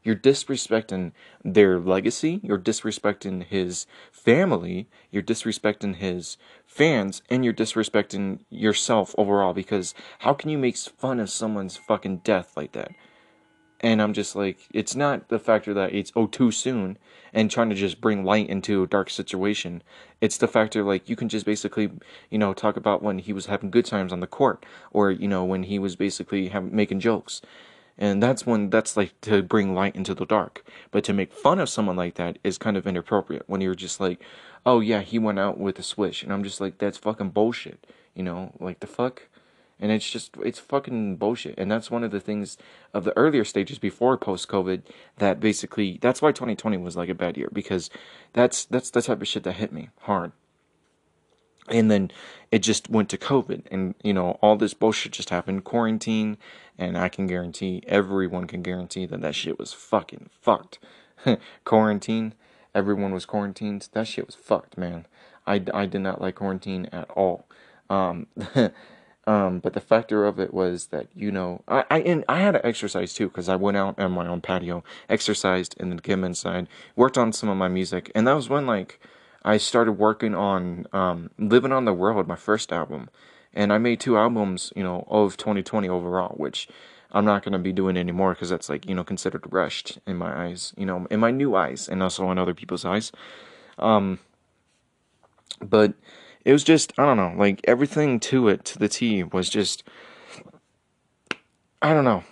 You're 0.03 0.15
disrespecting 0.15 1.13
their 1.43 1.79
legacy, 1.79 2.39
you're 2.43 2.59
disrespecting 2.59 3.43
his 3.43 3.87
family, 4.11 4.87
you're 5.09 5.23
disrespecting 5.23 5.95
his 5.95 6.37
fans, 6.67 7.23
and 7.27 7.43
you're 7.43 7.55
disrespecting 7.55 8.41
yourself 8.51 9.15
overall 9.17 9.53
because 9.53 9.95
how 10.19 10.35
can 10.35 10.51
you 10.51 10.59
make 10.59 10.77
fun 10.77 11.19
of 11.19 11.31
someone's 11.31 11.75
fucking 11.75 12.17
death 12.17 12.55
like 12.55 12.73
that? 12.73 12.91
And 13.81 14.01
I'm 14.01 14.13
just 14.13 14.35
like, 14.35 14.59
it's 14.71 14.95
not 14.95 15.27
the 15.29 15.39
factor 15.39 15.73
that 15.73 15.93
it's 15.93 16.11
oh 16.15 16.27
too 16.27 16.51
soon 16.51 16.97
and 17.35 17.51
trying 17.51 17.69
to 17.69 17.75
just 17.75 17.99
bring 17.99 18.23
light 18.23 18.47
into 18.47 18.81
a 18.81 18.87
dark 18.87 19.09
situation. 19.09 19.83
It's 20.21 20.37
the 20.37 20.47
factor 20.47 20.81
like 20.83 21.09
you 21.09 21.15
can 21.17 21.27
just 21.27 21.45
basically, 21.45 21.91
you 22.31 22.37
know, 22.37 22.53
talk 22.53 22.77
about 22.77 23.03
when 23.03 23.19
he 23.19 23.33
was 23.33 23.47
having 23.47 23.69
good 23.69 23.85
times 23.85 24.13
on 24.13 24.21
the 24.21 24.27
court, 24.27 24.65
or 24.91 25.11
you 25.11 25.27
know 25.27 25.43
when 25.43 25.63
he 25.63 25.77
was 25.77 25.97
basically 25.97 26.47
have, 26.47 26.71
making 26.71 27.01
jokes, 27.01 27.41
and 27.97 28.23
that's 28.23 28.45
when 28.45 28.69
that's 28.69 28.95
like 28.95 29.19
to 29.21 29.43
bring 29.43 29.75
light 29.75 29.95
into 29.95 30.15
the 30.15 30.25
dark. 30.25 30.65
But 30.91 31.03
to 31.03 31.13
make 31.13 31.33
fun 31.33 31.59
of 31.59 31.69
someone 31.69 31.97
like 31.97 32.15
that 32.15 32.39
is 32.43 32.57
kind 32.57 32.77
of 32.77 32.87
inappropriate 32.87 33.43
when 33.47 33.59
you're 33.59 33.75
just 33.75 33.99
like, 33.99 34.23
oh 34.65 34.79
yeah, 34.79 35.01
he 35.01 35.19
went 35.19 35.39
out 35.39 35.59
with 35.59 35.77
a 35.77 35.83
swish, 35.83 36.23
and 36.23 36.31
I'm 36.31 36.43
just 36.43 36.61
like, 36.61 36.77
that's 36.77 36.97
fucking 36.97 37.31
bullshit. 37.31 37.85
You 38.13 38.23
know, 38.23 38.53
like 38.59 38.79
the 38.79 38.87
fuck 38.87 39.23
and 39.79 39.91
it's 39.91 40.09
just 40.09 40.35
it's 40.43 40.59
fucking 40.59 41.17
bullshit. 41.17 41.55
And 41.57 41.69
that's 41.69 41.91
one 41.91 42.03
of 42.03 42.11
the 42.11 42.19
things 42.19 42.57
of 42.93 43.03
the 43.03 43.15
earlier 43.17 43.43
stages 43.43 43.77
before 43.79 44.17
post 44.17 44.47
covid 44.47 44.83
that 45.17 45.39
basically 45.39 45.99
that's 46.01 46.21
why 46.21 46.31
2020 46.31 46.77
was 46.77 46.95
like 46.95 47.09
a 47.09 47.13
bad 47.13 47.37
year 47.37 47.49
because 47.51 47.89
that's 48.33 48.65
that's 48.65 48.89
the 48.89 49.01
type 49.01 49.21
of 49.21 49.27
shit 49.27 49.43
that 49.43 49.53
hit 49.53 49.71
me 49.71 49.89
hard. 50.01 50.31
And 51.67 51.89
then 51.89 52.11
it 52.51 52.59
just 52.59 52.89
went 52.89 53.09
to 53.09 53.17
covid 53.17 53.63
and 53.71 53.95
you 54.03 54.13
know 54.13 54.37
all 54.41 54.55
this 54.55 54.73
bullshit 54.73 55.11
just 55.11 55.29
happened 55.29 55.63
quarantine 55.63 56.37
and 56.77 56.97
i 56.97 57.09
can 57.09 57.25
guarantee 57.25 57.81
everyone 57.87 58.45
can 58.45 58.61
guarantee 58.61 59.05
that 59.07 59.21
that 59.21 59.35
shit 59.35 59.59
was 59.59 59.73
fucking 59.73 60.29
fucked. 60.41 60.79
Quarantine 61.65 62.33
everyone 62.73 63.13
was 63.13 63.25
quarantined 63.25 63.87
that 63.93 64.07
shit 64.07 64.25
was 64.25 64.35
fucked 64.35 64.77
man. 64.77 65.05
I, 65.47 65.61
I 65.73 65.85
did 65.85 66.01
not 66.01 66.21
like 66.21 66.35
quarantine 66.35 66.87
at 66.91 67.09
all. 67.11 67.47
Um 67.89 68.27
Um, 69.27 69.59
but 69.59 69.73
the 69.73 69.79
factor 69.79 70.25
of 70.25 70.39
it 70.39 70.53
was 70.53 70.87
that 70.87 71.07
you 71.15 71.31
know 71.31 71.63
I 71.67 71.83
I 71.89 71.99
and 72.01 72.23
I 72.29 72.39
had 72.39 72.51
to 72.51 72.65
exercise 72.65 73.13
too 73.13 73.27
because 73.27 73.49
I 73.49 73.55
went 73.55 73.77
out 73.77 73.99
on 73.99 74.11
my 74.11 74.27
own 74.27 74.41
patio, 74.41 74.83
exercised, 75.09 75.75
and 75.79 75.91
then 75.91 75.99
came 75.99 76.23
inside, 76.23 76.67
worked 76.95 77.17
on 77.17 77.33
some 77.33 77.49
of 77.49 77.57
my 77.57 77.67
music, 77.67 78.11
and 78.13 78.27
that 78.27 78.33
was 78.33 78.49
when 78.49 78.67
like 78.67 78.99
I 79.43 79.57
started 79.57 79.93
working 79.93 80.35
on 80.35 80.85
um, 80.93 81.31
"Living 81.39 81.71
on 81.71 81.85
the 81.85 81.93
World," 81.93 82.27
my 82.27 82.35
first 82.35 82.71
album, 82.71 83.09
and 83.53 83.73
I 83.73 83.79
made 83.79 83.99
two 83.99 84.15
albums, 84.17 84.71
you 84.75 84.83
know, 84.83 85.07
of 85.09 85.37
2020 85.37 85.89
overall, 85.89 86.35
which 86.37 86.67
I'm 87.11 87.25
not 87.25 87.43
gonna 87.43 87.59
be 87.59 87.73
doing 87.73 87.97
anymore 87.97 88.33
because 88.33 88.49
that's 88.49 88.69
like 88.69 88.87
you 88.87 88.93
know 88.93 89.03
considered 89.03 89.51
rushed 89.51 89.97
in 90.05 90.17
my 90.17 90.45
eyes, 90.45 90.71
you 90.77 90.85
know, 90.85 91.07
in 91.09 91.19
my 91.19 91.31
new 91.31 91.55
eyes, 91.55 91.89
and 91.89 92.03
also 92.03 92.29
in 92.29 92.37
other 92.37 92.53
people's 92.53 92.85
eyes. 92.85 93.11
Um, 93.79 94.19
but 95.61 95.93
it 96.45 96.53
was 96.53 96.63
just 96.63 96.93
I 96.97 97.03
don't 97.05 97.17
know, 97.17 97.33
like 97.35 97.61
everything 97.65 98.19
to 98.21 98.47
it 98.47 98.63
to 98.65 98.79
the 98.79 98.87
T 98.87 99.23
was 99.23 99.49
just 99.49 99.83
I 101.81 101.93
don't 101.93 102.05
know. 102.05 102.23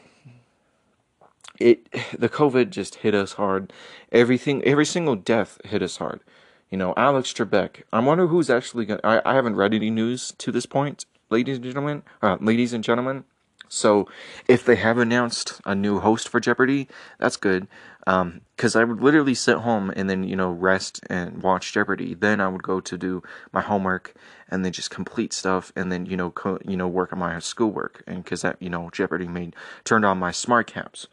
It 1.60 1.92
the 2.18 2.30
COVID 2.30 2.70
just 2.70 2.96
hit 2.96 3.14
us 3.16 3.34
hard. 3.34 3.74
Everything 4.12 4.64
every 4.64 4.86
single 4.86 5.16
death 5.16 5.60
hit 5.66 5.82
us 5.82 5.98
hard. 5.98 6.22
You 6.70 6.78
know, 6.78 6.94
Alex 6.96 7.34
Trebek. 7.34 7.84
I 7.92 8.00
wonder 8.00 8.28
who's 8.28 8.50
actually 8.50 8.86
gonna 8.86 9.02
I, 9.04 9.22
I 9.26 9.34
haven't 9.34 9.56
read 9.56 9.74
any 9.74 9.90
news 9.90 10.34
to 10.38 10.52
this 10.52 10.66
point, 10.66 11.06
ladies 11.30 11.58
and 11.58 11.66
gentlemen. 11.66 12.04
Uh, 12.22 12.38
ladies 12.40 12.72
and 12.72 12.84
gentlemen. 12.84 13.26
So 13.74 14.08
if 14.48 14.64
they 14.66 14.76
have 14.76 15.00
announced 15.00 15.60
a 15.66 15.74
new 15.74 16.00
host 16.00 16.30
for 16.30 16.40
Jeopardy, 16.40 16.88
that's 17.18 17.38
good. 17.38 17.68
Because 18.06 18.76
um, 18.76 18.82
I 18.82 18.84
would 18.84 19.02
literally 19.02 19.34
sit 19.34 19.58
home 19.58 19.92
and 19.96 20.10
then 20.10 20.24
you 20.24 20.36
know 20.36 20.52
rest 20.52 21.00
and 21.10 21.42
watch 21.42 21.74
Jeopardy. 21.74 22.14
Then 22.14 22.40
I 22.40 22.50
would 22.50 22.62
go 22.62 22.80
to 22.80 22.98
do 22.98 23.24
my 23.52 23.62
homework 23.62 24.14
and 24.50 24.64
then 24.64 24.74
just 24.74 24.92
complete 24.92 25.34
stuff 25.34 25.72
and 25.76 25.92
then 25.92 26.06
you 26.06 26.16
know 26.16 26.30
co- 26.30 26.60
you 26.64 26.78
know 26.78 26.88
work 26.88 27.12
on 27.12 27.20
my 27.20 27.40
schoolwork 27.40 28.04
and 28.06 28.24
because 28.24 28.42
that 28.44 28.58
you 28.62 28.70
know 28.70 28.90
Jeopardy 28.92 29.28
made 29.28 29.56
turned 29.84 30.06
on 30.06 30.20
my 30.20 30.32
smart 30.32 30.68
caps. 30.68 31.08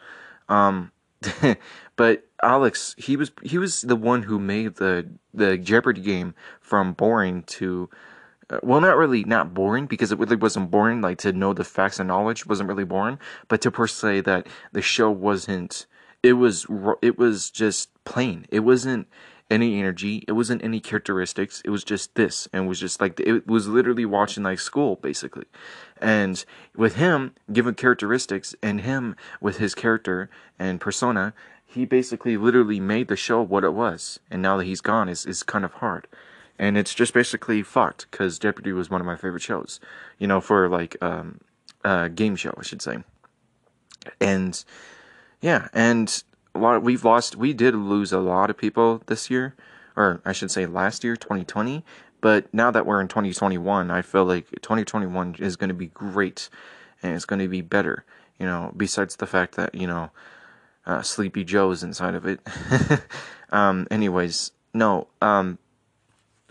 Um, 0.48 0.92
but 1.96 2.24
Alex, 2.42 2.94
he 2.98 3.16
was 3.16 3.30
he 3.42 3.56
was 3.56 3.82
the 3.82 3.96
one 3.96 4.24
who 4.24 4.38
made 4.38 4.76
the 4.76 5.08
the 5.32 5.56
Jeopardy 5.56 6.02
game 6.02 6.34
from 6.60 6.92
boring 6.92 7.42
to 7.44 7.88
well, 8.62 8.80
not 8.80 8.96
really, 8.96 9.24
not 9.24 9.54
boring 9.54 9.86
because 9.86 10.12
it 10.12 10.18
really 10.18 10.36
wasn't 10.36 10.70
boring. 10.70 11.00
Like 11.00 11.18
to 11.18 11.32
know 11.32 11.52
the 11.52 11.64
facts 11.64 11.98
and 11.98 12.08
knowledge 12.08 12.46
wasn't 12.46 12.68
really 12.68 12.84
boring, 12.84 13.18
but 13.48 13.60
to 13.62 13.70
per 13.70 13.86
se 13.86 14.22
that 14.22 14.46
the 14.72 14.82
show 14.82 15.10
wasn't. 15.10 15.86
It 16.22 16.34
was 16.34 16.66
it 17.00 17.18
was 17.18 17.50
just 17.50 17.88
plain. 18.04 18.46
It 18.50 18.60
wasn't 18.60 19.08
any 19.50 19.78
energy. 19.78 20.24
It 20.28 20.32
wasn't 20.32 20.62
any 20.62 20.80
characteristics. 20.80 21.62
It 21.64 21.70
was 21.70 21.82
just 21.82 22.14
this, 22.14 22.48
and 22.52 22.68
was 22.68 22.78
just 22.78 23.00
like 23.00 23.18
it 23.20 23.46
was 23.46 23.68
literally 23.68 24.04
watching 24.04 24.42
like 24.44 24.60
school 24.60 24.96
basically. 24.96 25.46
And 26.00 26.44
with 26.76 26.96
him 26.96 27.34
given 27.52 27.74
characteristics 27.74 28.54
and 28.62 28.82
him 28.82 29.16
with 29.40 29.58
his 29.58 29.74
character 29.74 30.30
and 30.58 30.80
persona, 30.80 31.34
he 31.64 31.84
basically 31.84 32.36
literally 32.36 32.80
made 32.80 33.08
the 33.08 33.16
show 33.16 33.42
what 33.42 33.64
it 33.64 33.74
was. 33.74 34.20
And 34.30 34.42
now 34.42 34.56
that 34.56 34.64
he's 34.64 34.80
gone, 34.80 35.08
is 35.08 35.26
is 35.26 35.42
kind 35.42 35.64
of 35.64 35.74
hard 35.74 36.06
and 36.60 36.76
it's 36.76 36.94
just 36.94 37.14
basically 37.14 37.62
fucked 37.62 38.06
because 38.10 38.38
Jeopardy 38.38 38.72
was 38.72 38.90
one 38.90 39.00
of 39.00 39.06
my 39.06 39.16
favorite 39.16 39.42
shows, 39.42 39.80
you 40.18 40.26
know, 40.26 40.42
for 40.42 40.68
like 40.68 40.94
um, 41.02 41.40
a 41.82 42.10
game 42.10 42.36
show, 42.36 42.54
I 42.56 42.62
should 42.62 42.82
say. 42.82 42.98
And 44.20 44.62
yeah, 45.40 45.68
and 45.72 46.22
a 46.54 46.58
lot 46.58 46.76
of, 46.76 46.82
we've 46.82 47.02
lost, 47.02 47.34
we 47.34 47.54
did 47.54 47.74
lose 47.74 48.12
a 48.12 48.18
lot 48.18 48.50
of 48.50 48.58
people 48.58 49.00
this 49.06 49.30
year, 49.30 49.56
or 49.96 50.20
I 50.26 50.32
should 50.32 50.50
say 50.50 50.66
last 50.66 51.02
year, 51.02 51.16
2020. 51.16 51.82
But 52.20 52.52
now 52.52 52.70
that 52.70 52.84
we're 52.84 53.00
in 53.00 53.08
2021, 53.08 53.90
I 53.90 54.02
feel 54.02 54.26
like 54.26 54.50
2021 54.50 55.36
is 55.38 55.56
going 55.56 55.68
to 55.68 55.74
be 55.74 55.86
great 55.86 56.50
and 57.02 57.14
it's 57.14 57.24
going 57.24 57.40
to 57.40 57.48
be 57.48 57.62
better, 57.62 58.04
you 58.38 58.44
know, 58.44 58.74
besides 58.76 59.16
the 59.16 59.26
fact 59.26 59.56
that, 59.56 59.74
you 59.74 59.86
know, 59.86 60.10
uh, 60.84 61.00
Sleepy 61.00 61.42
Joe 61.42 61.70
is 61.70 61.82
inside 61.82 62.14
of 62.14 62.26
it. 62.26 62.40
um, 63.50 63.86
anyways, 63.90 64.52
no, 64.74 65.08
um, 65.22 65.58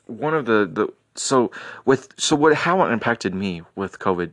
one 0.09 0.33
of 0.33 0.45
the, 0.45 0.69
the 0.71 0.93
so 1.15 1.51
with 1.85 2.13
so 2.17 2.35
what 2.35 2.53
how 2.53 2.83
it 2.85 2.91
impacted 2.91 3.33
me 3.33 3.61
with 3.75 3.99
COVID 3.99 4.31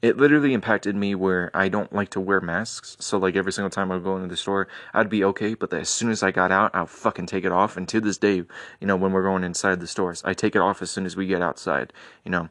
it 0.00 0.16
literally 0.16 0.54
impacted 0.54 0.94
me 0.94 1.14
where 1.14 1.50
I 1.54 1.68
don't 1.68 1.92
like 1.92 2.10
to 2.10 2.20
wear 2.20 2.40
masks. 2.40 2.96
So 3.00 3.18
like 3.18 3.34
every 3.34 3.52
single 3.52 3.70
time 3.70 3.90
I 3.90 3.96
would 3.96 4.04
go 4.04 4.16
into 4.16 4.28
the 4.28 4.36
store, 4.36 4.68
I'd 4.94 5.10
be 5.10 5.24
okay, 5.24 5.54
but 5.54 5.72
as 5.72 5.88
soon 5.88 6.10
as 6.10 6.22
I 6.22 6.30
got 6.30 6.52
out, 6.52 6.70
I'll 6.72 6.86
fucking 6.86 7.26
take 7.26 7.44
it 7.44 7.52
off. 7.52 7.76
And 7.76 7.88
to 7.88 8.00
this 8.00 8.16
day, 8.16 8.36
you 8.36 8.86
know, 8.86 8.96
when 8.96 9.12
we're 9.12 9.24
going 9.24 9.42
inside 9.42 9.80
the 9.80 9.88
stores, 9.88 10.22
I 10.24 10.34
take 10.34 10.54
it 10.54 10.62
off 10.62 10.82
as 10.82 10.90
soon 10.90 11.04
as 11.04 11.16
we 11.16 11.26
get 11.26 11.42
outside. 11.42 11.92
You 12.24 12.30
know, 12.30 12.48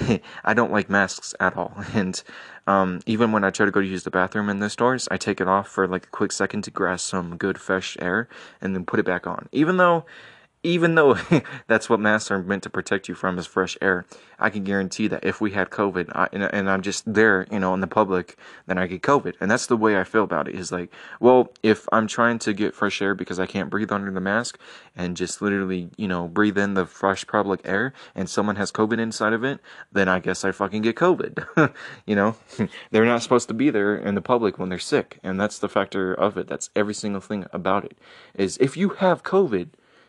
I 0.44 0.54
don't 0.54 0.72
like 0.72 0.88
masks 0.88 1.34
at 1.40 1.56
all. 1.56 1.76
And 1.94 2.22
um, 2.66 3.00
even 3.06 3.32
when 3.32 3.44
I 3.44 3.50
try 3.50 3.66
to 3.66 3.72
go 3.72 3.80
to 3.80 3.86
use 3.86 4.04
the 4.04 4.10
bathroom 4.10 4.48
in 4.48 4.60
the 4.60 4.70
stores, 4.70 5.08
I 5.10 5.16
take 5.16 5.40
it 5.40 5.48
off 5.48 5.68
for 5.68 5.86
like 5.86 6.06
a 6.06 6.10
quick 6.10 6.32
second 6.32 6.62
to 6.62 6.70
grasp 6.70 7.10
some 7.10 7.36
good 7.36 7.60
fresh 7.60 7.96
air 8.00 8.28
and 8.60 8.74
then 8.74 8.86
put 8.86 9.00
it 9.00 9.04
back 9.04 9.26
on. 9.26 9.48
Even 9.52 9.76
though 9.76 10.06
even 10.64 10.94
though 10.94 11.16
that's 11.68 11.88
what 11.88 12.00
masks 12.00 12.30
are 12.30 12.42
meant 12.42 12.64
to 12.64 12.70
protect 12.70 13.08
you 13.08 13.14
from 13.14 13.38
is 13.38 13.46
fresh 13.46 13.76
air, 13.80 14.04
I 14.38 14.50
can 14.50 14.64
guarantee 14.64 15.06
that 15.08 15.24
if 15.24 15.40
we 15.40 15.52
had 15.52 15.70
COVID 15.70 16.10
I, 16.14 16.28
and, 16.32 16.42
and, 16.42 16.68
I'm 16.68 16.82
just 16.82 17.12
there, 17.12 17.46
you 17.52 17.60
know, 17.60 17.74
in 17.74 17.80
the 17.80 17.86
public, 17.86 18.36
then 18.66 18.78
I 18.78 18.86
get 18.86 19.02
COVID. 19.02 19.34
And 19.40 19.50
that's 19.50 19.66
the 19.66 19.76
way 19.76 19.98
I 19.98 20.04
feel 20.04 20.24
about 20.24 20.48
it 20.48 20.54
is 20.54 20.72
like, 20.72 20.90
well, 21.20 21.52
if 21.62 21.86
I'm 21.92 22.06
trying 22.06 22.38
to 22.40 22.52
get 22.52 22.74
fresh 22.74 23.00
air 23.00 23.14
because 23.14 23.38
I 23.38 23.46
can't 23.46 23.70
breathe 23.70 23.92
under 23.92 24.10
the 24.10 24.20
mask 24.20 24.58
and 24.96 25.16
just 25.16 25.40
literally, 25.40 25.90
you 25.96 26.08
know, 26.08 26.26
breathe 26.28 26.58
in 26.58 26.74
the 26.74 26.86
fresh 26.86 27.26
public 27.26 27.60
air 27.64 27.92
and 28.14 28.28
someone 28.28 28.56
has 28.56 28.72
COVID 28.72 28.98
inside 28.98 29.34
of 29.34 29.44
it, 29.44 29.60
then 29.92 30.08
I 30.08 30.18
guess 30.18 30.44
I 30.44 30.50
fucking 30.50 30.82
get 30.82 30.96
COVID. 30.96 31.74
you 32.06 32.16
know, 32.16 32.36
they're 32.90 33.04
not 33.04 33.22
supposed 33.22 33.48
to 33.48 33.54
be 33.54 33.70
there 33.70 33.96
in 33.96 34.14
the 34.14 34.22
public 34.22 34.58
when 34.58 34.70
they're 34.70 34.78
sick. 34.78 35.18
And 35.22 35.38
that's 35.38 35.58
the 35.58 35.68
factor 35.68 36.12
of 36.14 36.36
it. 36.38 36.48
That's 36.48 36.70
every 36.74 36.94
single 36.94 37.20
thing 37.20 37.46
about 37.52 37.84
it 37.84 37.96
is 38.34 38.56
if 38.58 38.76
you 38.76 38.90
have 38.90 39.22
COVID, 39.22 39.68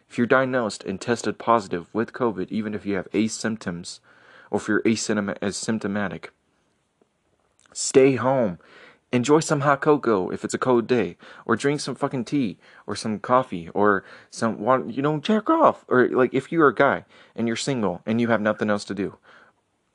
if 0.10 0.18
you're 0.18 0.28
diagnosed 0.28 0.84
and 0.84 1.00
tested 1.00 1.38
positive 1.38 1.94
with 1.94 2.14
COVID, 2.14 2.52
even 2.52 2.74
if 2.74 2.86
you 2.86 2.96
have 2.96 3.10
asymptoms 3.12 4.00
or 4.52 4.60
if 4.60 4.68
you're 4.68 4.82
asymptomatic, 4.82 6.26
stay 7.74 8.16
home. 8.16 8.60
Enjoy 9.12 9.40
some 9.40 9.62
hot 9.62 9.82
cocoa 9.82 10.30
if 10.30 10.44
it's 10.44 10.54
a 10.54 10.58
cold 10.58 10.88
day, 10.88 11.16
or 11.46 11.56
drink 11.56 11.80
some 11.80 11.96
fucking 11.96 12.26
tea, 12.26 12.58
or 12.86 12.96
some 12.96 13.20
coffee, 13.20 13.70
or 13.70 14.04
some 14.30 14.60
water. 14.60 14.90
You 14.90 15.02
know, 15.02 15.20
jack 15.20 15.50
off. 15.50 15.86
Or 15.88 16.10
like 16.10 16.34
if 16.34 16.52
you're 16.52 16.68
a 16.68 16.76
guy 16.76 17.06
and 17.36 17.48
you're 17.48 17.56
single 17.56 18.02
and 18.06 18.20
you 18.20 18.28
have 18.28 18.42
nothing 18.42 18.70
else 18.70 18.84
to 18.86 18.94
do, 18.94 19.18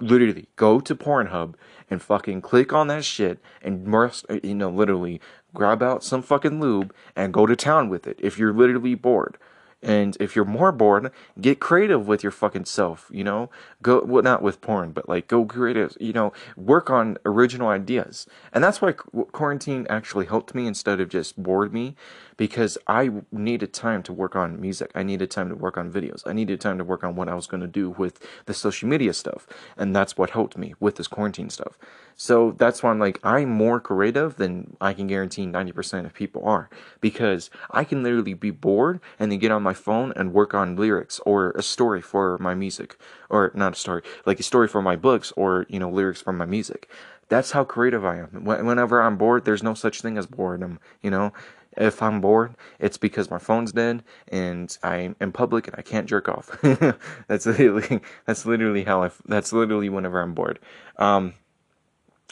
literally 0.00 0.48
go 0.56 0.80
to 0.80 0.94
Pornhub 0.94 1.54
and 1.90 2.00
fucking 2.00 2.40
click 2.40 2.72
on 2.72 2.86
that 2.86 3.04
shit 3.04 3.40
and 3.60 3.84
must 3.84 4.24
you 4.42 4.54
know 4.54 4.70
literally 4.70 5.20
grab 5.52 5.82
out 5.82 6.04
some 6.04 6.22
fucking 6.22 6.60
lube 6.60 6.94
and 7.14 7.34
go 7.34 7.46
to 7.46 7.56
town 7.56 7.88
with 7.88 8.06
it 8.06 8.18
if 8.22 8.38
you're 8.38 8.54
literally 8.54 8.94
bored. 8.94 9.36
And 9.82 10.16
if 10.20 10.36
you're 10.36 10.44
more 10.44 10.72
bored, 10.72 11.10
get 11.40 11.58
creative 11.58 12.06
with 12.06 12.22
your 12.22 12.32
fucking 12.32 12.66
self, 12.66 13.08
you 13.10 13.24
know? 13.24 13.50
Go, 13.82 14.04
well, 14.04 14.22
not 14.22 14.42
with 14.42 14.60
porn, 14.60 14.92
but 14.92 15.08
like 15.08 15.26
go 15.26 15.44
creative, 15.44 15.96
you 15.98 16.12
know, 16.12 16.32
work 16.56 16.90
on 16.90 17.16
original 17.24 17.68
ideas. 17.68 18.26
And 18.52 18.62
that's 18.62 18.82
why 18.82 18.92
quarantine 18.92 19.86
actually 19.88 20.26
helped 20.26 20.54
me 20.54 20.66
instead 20.66 21.00
of 21.00 21.08
just 21.08 21.42
bored 21.42 21.72
me 21.72 21.96
because 22.40 22.78
I 22.86 23.10
needed 23.30 23.74
time 23.74 24.02
to 24.04 24.14
work 24.14 24.34
on 24.34 24.58
music. 24.58 24.92
I 24.94 25.02
needed 25.02 25.30
time 25.30 25.50
to 25.50 25.54
work 25.54 25.76
on 25.76 25.92
videos. 25.92 26.22
I 26.24 26.32
needed 26.32 26.58
time 26.58 26.78
to 26.78 26.84
work 26.84 27.04
on 27.04 27.14
what 27.14 27.28
I 27.28 27.34
was 27.34 27.46
going 27.46 27.60
to 27.60 27.66
do 27.66 27.90
with 27.90 28.18
the 28.46 28.54
social 28.54 28.88
media 28.88 29.12
stuff. 29.12 29.46
And 29.76 29.94
that's 29.94 30.16
what 30.16 30.30
helped 30.30 30.56
me 30.56 30.72
with 30.80 30.96
this 30.96 31.06
quarantine 31.06 31.50
stuff. 31.50 31.78
So 32.16 32.52
that's 32.52 32.82
why 32.82 32.92
I'm 32.92 32.98
like, 32.98 33.20
I'm 33.22 33.50
more 33.50 33.78
creative 33.78 34.36
than 34.36 34.74
I 34.80 34.94
can 34.94 35.06
guarantee 35.06 35.44
90% 35.44 36.06
of 36.06 36.14
people 36.14 36.42
are. 36.46 36.70
Because 37.02 37.50
I 37.72 37.84
can 37.84 38.02
literally 38.02 38.32
be 38.32 38.50
bored 38.50 39.00
and 39.18 39.30
then 39.30 39.38
get 39.38 39.52
on 39.52 39.62
my 39.62 39.74
phone 39.74 40.14
and 40.16 40.32
work 40.32 40.54
on 40.54 40.76
lyrics 40.76 41.20
or 41.26 41.50
a 41.50 41.62
story 41.62 42.00
for 42.00 42.38
my 42.38 42.54
music. 42.54 42.96
Or 43.28 43.52
not 43.54 43.74
a 43.74 43.76
story, 43.76 44.00
like 44.24 44.40
a 44.40 44.44
story 44.44 44.66
for 44.66 44.80
my 44.80 44.96
books 44.96 45.30
or, 45.36 45.66
you 45.68 45.78
know, 45.78 45.90
lyrics 45.90 46.22
for 46.22 46.32
my 46.32 46.46
music. 46.46 46.88
That's 47.28 47.52
how 47.52 47.62
creative 47.62 48.04
I 48.04 48.16
am. 48.16 48.44
Whenever 48.44 49.00
I'm 49.02 49.16
bored, 49.16 49.44
there's 49.44 49.62
no 49.62 49.74
such 49.74 50.00
thing 50.00 50.18
as 50.18 50.26
boredom, 50.26 50.80
you 51.00 51.10
know? 51.10 51.32
If 51.76 52.02
I'm 52.02 52.20
bored, 52.20 52.56
it's 52.78 52.98
because 52.98 53.30
my 53.30 53.38
phone's 53.38 53.72
dead 53.72 54.02
and 54.28 54.76
I'm 54.82 55.16
in 55.20 55.32
public 55.32 55.66
and 55.66 55.76
I 55.78 55.82
can't 55.82 56.08
jerk 56.08 56.28
off. 56.28 56.50
that's 57.28 57.46
literally 57.46 58.00
that's 58.26 58.44
literally 58.44 58.84
how 58.84 59.04
I 59.04 59.10
that's 59.26 59.52
literally 59.52 59.88
whenever 59.88 60.20
I'm 60.20 60.34
bored. 60.34 60.58
Um, 60.96 61.34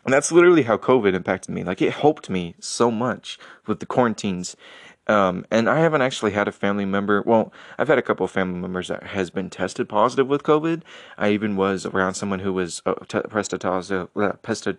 and 0.04 0.12
that's 0.12 0.33
literally 0.33 0.62
how 0.62 0.76
COVID 0.76 1.14
impacted 1.14 1.54
me. 1.54 1.64
Like 1.64 1.83
it 1.83 1.92
helped 1.92 2.30
me 2.30 2.54
so 2.61 2.90
much 2.90 3.38
with 3.66 3.80
the 3.80 3.87
quarantines. 3.87 4.57
Um, 5.07 5.47
and 5.50 5.71
I 5.71 5.78
haven't 5.78 6.02
actually 6.02 6.33
had 6.33 6.49
a 6.49 6.52
family 6.52 6.85
member. 6.85 7.23
Well, 7.23 7.52
I've 7.78 7.88
had 7.88 7.99
a 7.99 8.02
couple 8.02 8.25
of 8.25 8.30
family 8.30 8.61
members 8.61 8.88
that 8.88 9.04
has 9.04 9.30
been 9.30 9.49
tested 9.49 9.88
positive 9.88 10.28
with 10.28 10.42
COVID. 10.42 10.83
I 11.16 11.30
even 11.30 11.57
was 11.57 11.87
around 11.87 12.14
someone 12.14 12.40
who 12.40 12.53
was 12.53 12.83
uh, 12.85 12.94
t- 13.09 13.20
tested, 13.31 13.64
uh, 13.64 14.33
tested, 14.42 14.79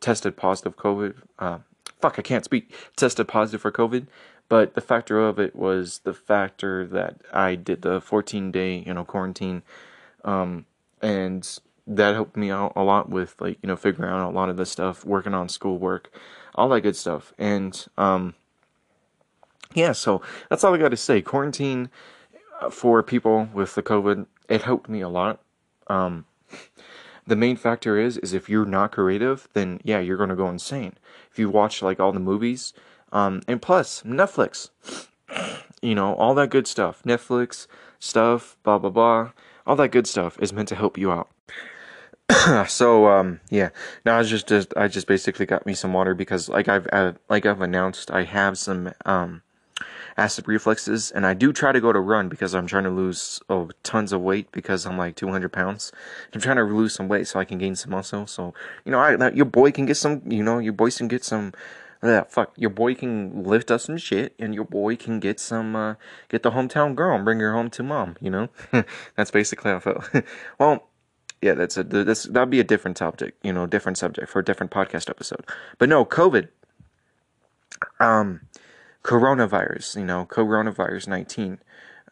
tested, 0.00 0.36
positive 0.36 0.76
COVID. 0.76 1.14
Uh, 1.38 1.58
fuck, 2.04 2.18
I 2.18 2.22
can't 2.22 2.44
speak, 2.44 2.70
tested 2.96 3.26
positive 3.28 3.62
for 3.62 3.72
COVID. 3.72 4.08
But 4.50 4.74
the 4.74 4.82
factor 4.82 5.26
of 5.26 5.38
it 5.38 5.56
was 5.56 6.00
the 6.04 6.12
factor 6.12 6.86
that 6.88 7.22
I 7.32 7.54
did 7.54 7.80
the 7.80 7.98
14 7.98 8.50
day, 8.52 8.84
you 8.86 8.92
know, 8.92 9.06
quarantine. 9.06 9.62
Um, 10.22 10.66
and 11.00 11.48
that 11.86 12.12
helped 12.12 12.36
me 12.36 12.50
out 12.50 12.74
a 12.76 12.82
lot 12.82 13.08
with 13.08 13.36
like, 13.40 13.56
you 13.62 13.68
know, 13.68 13.76
figuring 13.76 14.10
out 14.10 14.28
a 14.28 14.34
lot 14.34 14.50
of 14.50 14.58
the 14.58 14.66
stuff, 14.66 15.02
working 15.06 15.32
on 15.32 15.48
schoolwork, 15.48 16.12
all 16.54 16.68
that 16.68 16.82
good 16.82 16.94
stuff. 16.94 17.32
And, 17.38 17.86
um, 17.96 18.34
yeah, 19.72 19.92
so 19.92 20.20
that's 20.50 20.62
all 20.62 20.74
I 20.74 20.78
got 20.78 20.90
to 20.90 20.98
say. 20.98 21.22
Quarantine 21.22 21.88
uh, 22.60 22.68
for 22.68 23.02
people 23.02 23.48
with 23.54 23.74
the 23.74 23.82
COVID, 23.82 24.26
it 24.50 24.60
helped 24.60 24.90
me 24.90 25.00
a 25.00 25.08
lot. 25.08 25.40
Um, 25.86 26.26
the 27.26 27.36
main 27.36 27.56
factor 27.56 27.98
is 27.98 28.18
is 28.18 28.32
if 28.32 28.48
you're 28.48 28.66
not 28.66 28.92
creative, 28.92 29.48
then 29.52 29.80
yeah, 29.82 30.00
you're 30.00 30.16
gonna 30.16 30.36
go 30.36 30.48
insane. 30.48 30.94
If 31.30 31.38
you 31.38 31.48
watch 31.48 31.82
like 31.82 32.00
all 32.00 32.12
the 32.12 32.20
movies, 32.20 32.72
um, 33.12 33.42
and 33.48 33.60
plus 33.60 34.02
Netflix, 34.02 34.70
you 35.82 35.94
know 35.94 36.14
all 36.14 36.34
that 36.34 36.50
good 36.50 36.66
stuff, 36.66 37.02
Netflix 37.04 37.66
stuff, 37.98 38.56
blah 38.62 38.78
blah 38.78 38.90
blah, 38.90 39.30
all 39.66 39.76
that 39.76 39.88
good 39.88 40.06
stuff 40.06 40.38
is 40.40 40.52
meant 40.52 40.68
to 40.68 40.74
help 40.76 40.98
you 40.98 41.10
out. 41.10 41.28
so 42.68 43.06
um 43.06 43.38
yeah 43.50 43.68
now 44.06 44.18
i 44.18 44.22
just, 44.22 44.48
just 44.48 44.72
i 44.78 44.88
just 44.88 45.06
basically 45.06 45.44
got 45.44 45.66
me 45.66 45.74
some 45.74 45.92
water 45.92 46.14
because 46.14 46.48
like 46.48 46.68
i've 46.68 46.86
uh, 46.90 47.12
like 47.28 47.44
i've 47.44 47.60
announced 47.60 48.10
i 48.10 48.22
have 48.22 48.56
some 48.56 48.90
um 49.04 49.42
acid 50.16 50.46
reflexes, 50.46 51.10
and 51.10 51.26
I 51.26 51.34
do 51.34 51.52
try 51.52 51.72
to 51.72 51.80
go 51.80 51.92
to 51.92 52.00
run 52.00 52.28
because 52.28 52.54
I'm 52.54 52.66
trying 52.66 52.84
to 52.84 52.90
lose 52.90 53.40
oh, 53.48 53.70
tons 53.82 54.12
of 54.12 54.20
weight 54.20 54.50
because 54.52 54.86
I'm 54.86 54.96
like 54.96 55.16
200 55.16 55.52
pounds. 55.52 55.92
I'm 56.32 56.40
trying 56.40 56.56
to 56.56 56.64
lose 56.64 56.94
some 56.94 57.08
weight 57.08 57.26
so 57.26 57.40
I 57.40 57.44
can 57.44 57.58
gain 57.58 57.74
some 57.76 57.90
muscle. 57.90 58.26
So 58.26 58.54
you 58.84 58.92
know, 58.92 58.98
I 58.98 59.30
your 59.30 59.46
boy 59.46 59.72
can 59.72 59.86
get 59.86 59.96
some. 59.96 60.22
You 60.26 60.42
know, 60.42 60.58
your 60.58 60.72
boy 60.72 60.90
can 60.90 61.08
get 61.08 61.24
some. 61.24 61.52
Fuck. 62.28 62.52
Your 62.56 62.70
boy 62.70 62.94
can 62.94 63.44
lift 63.44 63.70
up 63.70 63.80
some 63.80 63.96
shit, 63.96 64.34
and 64.38 64.54
your 64.54 64.64
boy 64.64 64.94
can 64.94 65.20
get 65.20 65.40
some, 65.40 65.74
uh, 65.74 65.94
get 66.28 66.42
the 66.42 66.50
hometown 66.50 66.94
girl 66.94 67.16
and 67.16 67.24
bring 67.24 67.40
her 67.40 67.54
home 67.54 67.70
to 67.70 67.82
mom. 67.82 68.16
You 68.20 68.30
know, 68.30 68.48
that's 69.16 69.30
basically 69.30 69.70
how 69.70 69.78
I 69.78 69.80
felt. 69.80 70.10
well, 70.58 70.88
yeah, 71.40 71.54
that's 71.54 71.76
a 71.76 71.84
that's 71.84 72.24
that'd 72.24 72.50
be 72.50 72.60
a 72.60 72.64
different 72.64 72.96
topic. 72.96 73.34
You 73.42 73.52
know, 73.52 73.66
different 73.66 73.98
subject 73.98 74.28
for 74.28 74.38
a 74.38 74.44
different 74.44 74.70
podcast 74.70 75.08
episode. 75.08 75.44
But 75.78 75.88
no, 75.88 76.04
COVID. 76.04 76.48
Um, 78.00 78.40
coronavirus, 79.04 79.96
you 79.96 80.04
know, 80.04 80.26
coronavirus 80.26 81.06
19. 81.08 81.58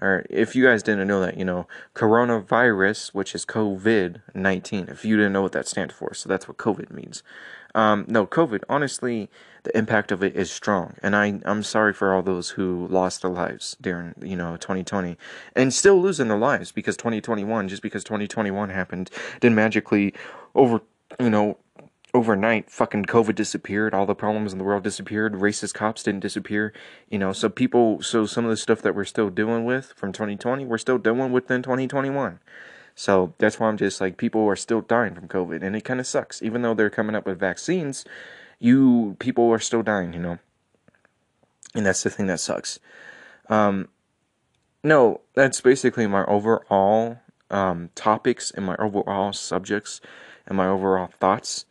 Or 0.00 0.26
if 0.28 0.56
you 0.56 0.64
guys 0.64 0.82
didn't 0.82 1.06
know 1.06 1.20
that, 1.20 1.36
you 1.36 1.44
know, 1.44 1.66
coronavirus, 1.94 3.14
which 3.14 3.34
is 3.34 3.46
COVID 3.46 4.20
19, 4.34 4.88
if 4.88 5.04
you 5.04 5.16
didn't 5.16 5.32
know 5.32 5.42
what 5.42 5.52
that 5.52 5.68
stands 5.68 5.94
for, 5.94 6.12
so 6.12 6.28
that's 6.28 6.48
what 6.48 6.56
COVID 6.56 6.90
means. 6.90 7.22
Um, 7.74 8.04
no, 8.08 8.26
COVID, 8.26 8.64
honestly, 8.68 9.30
the 9.62 9.76
impact 9.76 10.12
of 10.12 10.22
it 10.22 10.36
is 10.36 10.50
strong. 10.50 10.96
And 11.02 11.16
I, 11.16 11.40
I'm 11.44 11.62
sorry 11.62 11.92
for 11.92 12.12
all 12.12 12.22
those 12.22 12.50
who 12.50 12.86
lost 12.88 13.22
their 13.22 13.30
lives 13.30 13.76
during, 13.80 14.14
you 14.20 14.36
know, 14.36 14.56
2020 14.56 15.16
and 15.54 15.72
still 15.72 16.00
losing 16.00 16.28
their 16.28 16.36
lives 16.36 16.72
because 16.72 16.96
2021, 16.96 17.68
just 17.68 17.82
because 17.82 18.04
2021 18.04 18.70
happened, 18.70 19.10
didn't 19.40 19.56
magically 19.56 20.12
over, 20.54 20.82
you 21.18 21.30
know, 21.30 21.58
overnight 22.14 22.70
fucking 22.70 23.04
covid 23.04 23.34
disappeared 23.34 23.94
all 23.94 24.04
the 24.04 24.14
problems 24.14 24.52
in 24.52 24.58
the 24.58 24.64
world 24.64 24.82
disappeared 24.82 25.32
racist 25.32 25.72
cops 25.72 26.02
didn't 26.02 26.20
disappear 26.20 26.72
you 27.08 27.18
know 27.18 27.32
so 27.32 27.48
people 27.48 28.02
so 28.02 28.26
some 28.26 28.44
of 28.44 28.50
the 28.50 28.56
stuff 28.56 28.82
that 28.82 28.94
we're 28.94 29.04
still 29.04 29.30
dealing 29.30 29.64
with 29.64 29.94
from 29.96 30.12
2020 30.12 30.66
we're 30.66 30.76
still 30.76 30.98
dealing 30.98 31.32
with 31.32 31.50
in 31.50 31.62
2021 31.62 32.38
so 32.94 33.32
that's 33.38 33.58
why 33.58 33.66
i'm 33.66 33.78
just 33.78 33.98
like 33.98 34.18
people 34.18 34.46
are 34.46 34.56
still 34.56 34.82
dying 34.82 35.14
from 35.14 35.26
covid 35.26 35.62
and 35.62 35.74
it 35.74 35.84
kind 35.84 36.00
of 36.00 36.06
sucks. 36.06 36.42
Even 36.42 36.60
though 36.60 36.74
they're 36.74 36.90
coming 36.90 37.16
up 37.16 37.24
with 37.24 37.40
vaccines 37.40 38.04
you 38.58 39.16
people 39.18 39.50
are 39.50 39.58
still 39.58 39.82
dying 39.82 40.12
you 40.12 40.20
know? 40.20 40.38
And 41.74 41.86
that's 41.86 42.02
the 42.02 42.10
thing 42.10 42.26
that 42.26 42.40
sucks. 42.40 42.78
Um 43.48 43.88
no 44.84 45.22
that's 45.32 45.62
basically 45.62 46.06
my 46.06 46.26
overall 46.26 47.18
um 47.50 47.88
topics 47.94 48.50
and 48.50 48.66
my 48.66 48.76
overall 48.76 49.32
subjects 49.32 50.02
and 50.46 50.58
my 50.58 50.66
overall 50.66 51.08
thoughts 51.18 51.64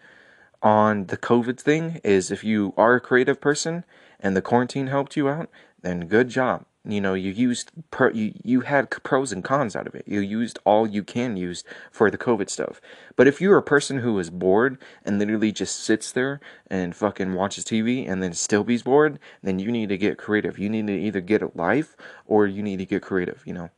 on 0.63 1.08
the 1.08 1.17
COVID 1.17 1.60
thing 1.60 2.00
is 2.04 2.32
if 2.32 2.43
you 2.43 2.74
are 2.78 2.95
a 2.95 3.02
creative 3.02 3.41
person 3.41 3.84
and 4.19 4.36
the 4.36 4.41
quarantine 4.41 4.88
helped 4.88 5.15
you 5.15 5.28
out, 5.30 5.50
then 5.82 6.08
good 6.08 6.30
job. 6.30 6.65
you 6.84 7.00
know 7.00 7.13
you 7.13 7.30
used 7.32 7.71
you 8.13 8.34
you 8.43 8.62
had 8.62 8.89
pros 9.04 9.32
and 9.32 9.43
cons 9.43 9.76
out 9.76 9.88
of 9.88 9.93
it. 9.95 10.04
You 10.08 10.19
used 10.19 10.58
all 10.65 10.88
you 10.88 11.04
can 11.04 11.38
use 11.38 11.63
for 11.91 12.10
the 12.10 12.17
covid 12.17 12.50
stuff. 12.50 12.82
But 13.15 13.28
if 13.28 13.39
you're 13.41 13.58
a 13.58 13.63
person 13.63 14.00
who 14.00 14.17
is 14.19 14.30
bored 14.32 14.78
and 15.06 15.19
literally 15.19 15.52
just 15.52 15.76
sits 15.84 16.12
there 16.12 16.39
and 16.69 16.95
fucking 16.95 17.34
watches 17.34 17.65
tv 17.65 18.10
and 18.10 18.21
then 18.24 18.34
still 18.34 18.63
be 18.63 18.78
bored 18.78 19.19
then 19.43 19.60
you 19.60 19.71
need 19.71 19.89
to 19.89 19.97
get 19.97 20.17
creative. 20.17 20.58
You 20.58 20.69
need 20.69 20.88
to 20.88 20.93
either 20.93 21.21
get 21.21 21.43
a 21.43 21.52
life 21.56 21.95
or 22.26 22.47
you 22.47 22.63
need 22.63 22.78
to 22.78 22.86
get 22.86 23.02
creative 23.04 23.43
you 23.45 23.54
know? 23.54 23.69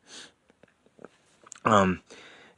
Um 1.66 2.02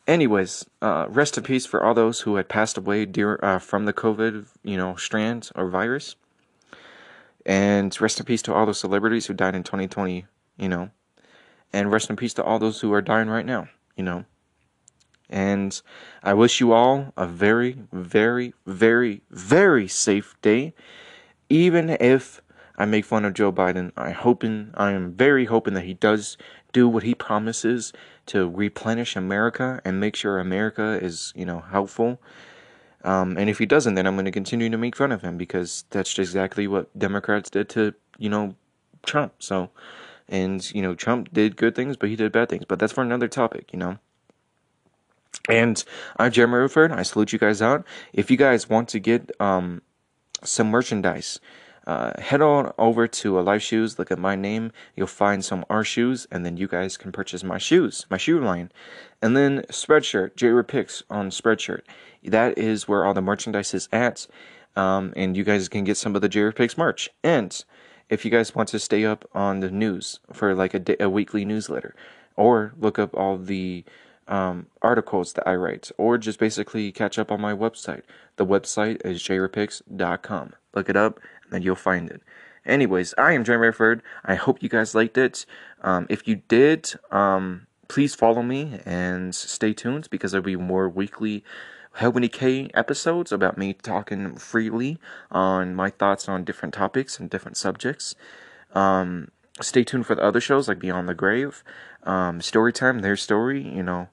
anyways 0.07 0.65
uh 0.81 1.05
rest 1.09 1.37
in 1.37 1.43
peace 1.43 1.65
for 1.65 1.83
all 1.83 1.93
those 1.93 2.21
who 2.21 2.35
had 2.35 2.47
passed 2.47 2.77
away 2.77 3.05
dear, 3.05 3.39
uh, 3.41 3.59
from 3.59 3.85
the 3.85 3.93
covid 3.93 4.47
you 4.63 4.77
know 4.77 4.95
strand 4.95 5.49
or 5.55 5.69
virus 5.69 6.15
and 7.45 7.99
rest 8.01 8.19
in 8.19 8.25
peace 8.25 8.41
to 8.41 8.53
all 8.53 8.65
the 8.65 8.73
celebrities 8.73 9.25
who 9.27 9.33
died 9.33 9.55
in 9.55 9.63
2020 9.63 10.25
you 10.57 10.69
know. 10.69 10.89
And 11.73 11.91
rest 11.91 12.09
in 12.09 12.15
peace 12.15 12.33
to 12.35 12.43
all 12.43 12.59
those 12.59 12.81
who 12.81 12.93
are 12.93 13.01
dying 13.01 13.27
right 13.27 13.45
now, 13.45 13.67
you 13.95 14.03
know. 14.03 14.25
And 15.29 15.81
I 16.23 16.33
wish 16.33 16.59
you 16.59 16.71
all 16.71 17.11
a 17.17 17.27
very, 17.27 17.77
very, 17.91 18.53
very, 18.65 19.21
very 19.29 19.87
safe 19.87 20.35
day. 20.41 20.73
Even 21.49 21.89
if 21.89 22.41
I 22.77 22.85
make 22.85 23.05
fun 23.05 23.25
of 23.25 23.33
Joe 23.33 23.51
Biden, 23.51 23.91
I 23.97 24.11
hoping 24.11 24.71
I 24.75 24.91
am 24.91 25.13
very 25.13 25.45
hoping 25.45 25.73
that 25.73 25.83
he 25.83 25.95
does 25.95 26.37
do 26.75 26.89
what 26.89 27.03
he 27.03 27.15
promises 27.15 27.93
to 28.25 28.49
replenish 28.49 29.15
America 29.15 29.81
and 29.85 29.97
make 29.97 30.13
sure 30.13 30.39
America 30.39 30.99
is, 31.01 31.31
you 31.33 31.45
know, 31.45 31.61
helpful. 31.61 32.21
Um, 33.05 33.37
and 33.37 33.49
if 33.49 33.59
he 33.59 33.65
doesn't, 33.65 33.93
then 33.93 34.05
I'm 34.05 34.15
going 34.15 34.25
to 34.25 34.31
continue 34.31 34.69
to 34.69 34.77
make 34.77 34.93
fun 34.93 35.13
of 35.13 35.21
him 35.21 35.37
because 35.37 35.85
that's 35.91 36.19
exactly 36.19 36.67
what 36.67 36.91
Democrats 36.99 37.49
did 37.49 37.69
to, 37.69 37.93
you 38.17 38.27
know, 38.27 38.55
Trump. 39.05 39.35
So, 39.39 39.69
and, 40.27 40.69
you 40.75 40.81
know, 40.81 40.95
Trump 40.95 41.31
did 41.31 41.55
good 41.55 41.75
things, 41.75 41.95
but 41.95 42.09
he 42.09 42.17
did 42.17 42.33
bad 42.33 42.49
things. 42.49 42.65
But 42.67 42.79
that's 42.79 42.91
for 42.91 43.03
another 43.03 43.29
topic, 43.29 43.71
you 43.71 43.79
know. 43.79 43.97
And 45.47 45.81
I'm 46.17 46.29
Jeremy 46.29 46.55
Retherford. 46.55 46.91
I 46.91 47.03
salute 47.03 47.31
you 47.31 47.39
guys 47.39 47.61
out. 47.61 47.85
If 48.11 48.29
you 48.29 48.35
guys 48.35 48.67
want 48.67 48.89
to 48.89 48.99
get 48.99 49.31
um, 49.39 49.81
some 50.43 50.67
merchandise, 50.67 51.39
uh, 51.87 52.19
head 52.19 52.41
on 52.41 52.73
over 52.77 53.07
to 53.07 53.39
Alive 53.39 53.61
Shoes. 53.61 53.99
Look 53.99 54.11
at 54.11 54.19
my 54.19 54.35
name. 54.35 54.71
You'll 54.95 55.07
find 55.07 55.45
some 55.45 55.65
R 55.69 55.83
shoes, 55.83 56.27
and 56.31 56.45
then 56.45 56.57
you 56.57 56.67
guys 56.67 56.97
can 56.97 57.11
purchase 57.11 57.43
my 57.43 57.57
shoes, 57.57 58.05
my 58.09 58.17
shoe 58.17 58.39
line. 58.39 58.71
And 59.21 59.37
then 59.37 59.61
Spreadshirt, 59.69 60.35
J 60.35 60.51
Picks 60.63 61.03
on 61.09 61.29
Spreadshirt. 61.29 61.81
That 62.23 62.57
is 62.57 62.87
where 62.87 63.05
all 63.05 63.13
the 63.13 63.21
merchandise 63.21 63.73
is 63.73 63.87
at. 63.91 64.27
Um, 64.75 65.13
and 65.15 65.37
you 65.37 65.43
guys 65.43 65.69
can 65.69 65.83
get 65.83 65.97
some 65.97 66.15
of 66.15 66.21
the 66.21 66.29
J 66.29 66.51
Picks 66.51 66.77
merch. 66.77 67.09
And 67.23 67.63
if 68.09 68.25
you 68.25 68.31
guys 68.31 68.55
want 68.55 68.69
to 68.69 68.79
stay 68.79 69.05
up 69.05 69.27
on 69.33 69.59
the 69.59 69.71
news 69.71 70.19
for 70.33 70.53
like 70.53 70.73
a, 70.73 70.79
day, 70.79 70.97
a 70.99 71.09
weekly 71.09 71.45
newsletter, 71.45 71.95
or 72.35 72.73
look 72.77 72.99
up 72.99 73.15
all 73.15 73.37
the 73.37 73.83
um, 74.27 74.67
articles 74.81 75.33
that 75.33 75.47
I 75.47 75.55
write, 75.55 75.91
or 75.97 76.17
just 76.17 76.39
basically 76.39 76.91
catch 76.91 77.17
up 77.19 77.31
on 77.31 77.41
my 77.41 77.53
website. 77.53 78.01
The 78.37 78.45
website 78.45 79.05
is 79.05 79.21
jrapix.com. 79.21 80.53
Look 80.73 80.89
it 80.89 80.97
up, 80.97 81.19
then 81.51 81.61
you'll 81.61 81.75
find 81.75 82.09
it. 82.09 82.21
Anyways, 82.65 83.13
I 83.17 83.33
am 83.33 83.43
Jeremy 83.43 83.67
Redford. 83.67 84.01
I 84.23 84.35
hope 84.35 84.63
you 84.63 84.69
guys 84.69 84.95
liked 84.95 85.17
it. 85.17 85.45
Um, 85.81 86.07
if 86.09 86.27
you 86.27 86.41
did, 86.47 86.93
um, 87.11 87.67
please 87.87 88.15
follow 88.15 88.41
me 88.41 88.79
and 88.85 89.35
stay 89.35 89.73
tuned 89.73 90.09
because 90.09 90.31
there'll 90.31 90.43
be 90.43 90.55
more 90.55 90.89
weekly 90.89 91.43
many 92.01 92.27
K 92.27 92.69
episodes 92.73 93.31
about 93.31 93.57
me 93.57 93.73
talking 93.73 94.35
freely 94.35 94.99
on 95.31 95.75
my 95.75 95.89
thoughts 95.89 96.27
on 96.27 96.43
different 96.43 96.73
topics 96.73 97.19
and 97.19 97.29
different 97.29 97.55
subjects. 97.55 98.15
Um, 98.73 99.29
stay 99.61 99.83
tuned 99.83 100.05
for 100.05 100.15
the 100.15 100.23
other 100.23 100.41
shows 100.41 100.67
like 100.67 100.79
Beyond 100.79 101.07
the 101.07 101.13
Grave, 101.13 101.63
um, 102.03 102.39
Storytime, 102.39 103.01
Their 103.01 103.15
Story, 103.15 103.61
you 103.61 103.83
know, 103.83 104.09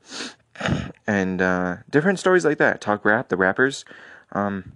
and 1.06 1.42
uh, 1.42 1.76
different 1.90 2.18
stories 2.18 2.44
like 2.44 2.58
that. 2.58 2.80
Talk 2.80 3.04
Rap, 3.04 3.28
the 3.28 3.36
rappers. 3.36 3.84
Um, 4.32 4.72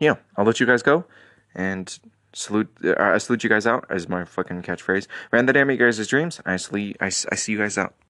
yeah, 0.00 0.16
I'll 0.36 0.44
let 0.44 0.58
you 0.58 0.66
guys 0.66 0.82
go 0.82 1.04
and 1.54 1.98
salute. 2.32 2.68
Uh, 2.84 2.94
I 2.98 3.18
salute 3.18 3.44
you 3.44 3.50
guys 3.50 3.66
out 3.66 3.84
as 3.90 4.08
my 4.08 4.24
fucking 4.24 4.62
catchphrase. 4.62 5.06
Ran 5.30 5.46
the 5.46 5.52
damn 5.52 5.70
you 5.70 5.76
guys' 5.76 6.06
dreams. 6.06 6.40
I 6.44 6.56
salute. 6.56 6.96
I, 7.00 7.06
I 7.06 7.10
see 7.10 7.52
you 7.52 7.58
guys 7.58 7.78
out. 7.78 7.94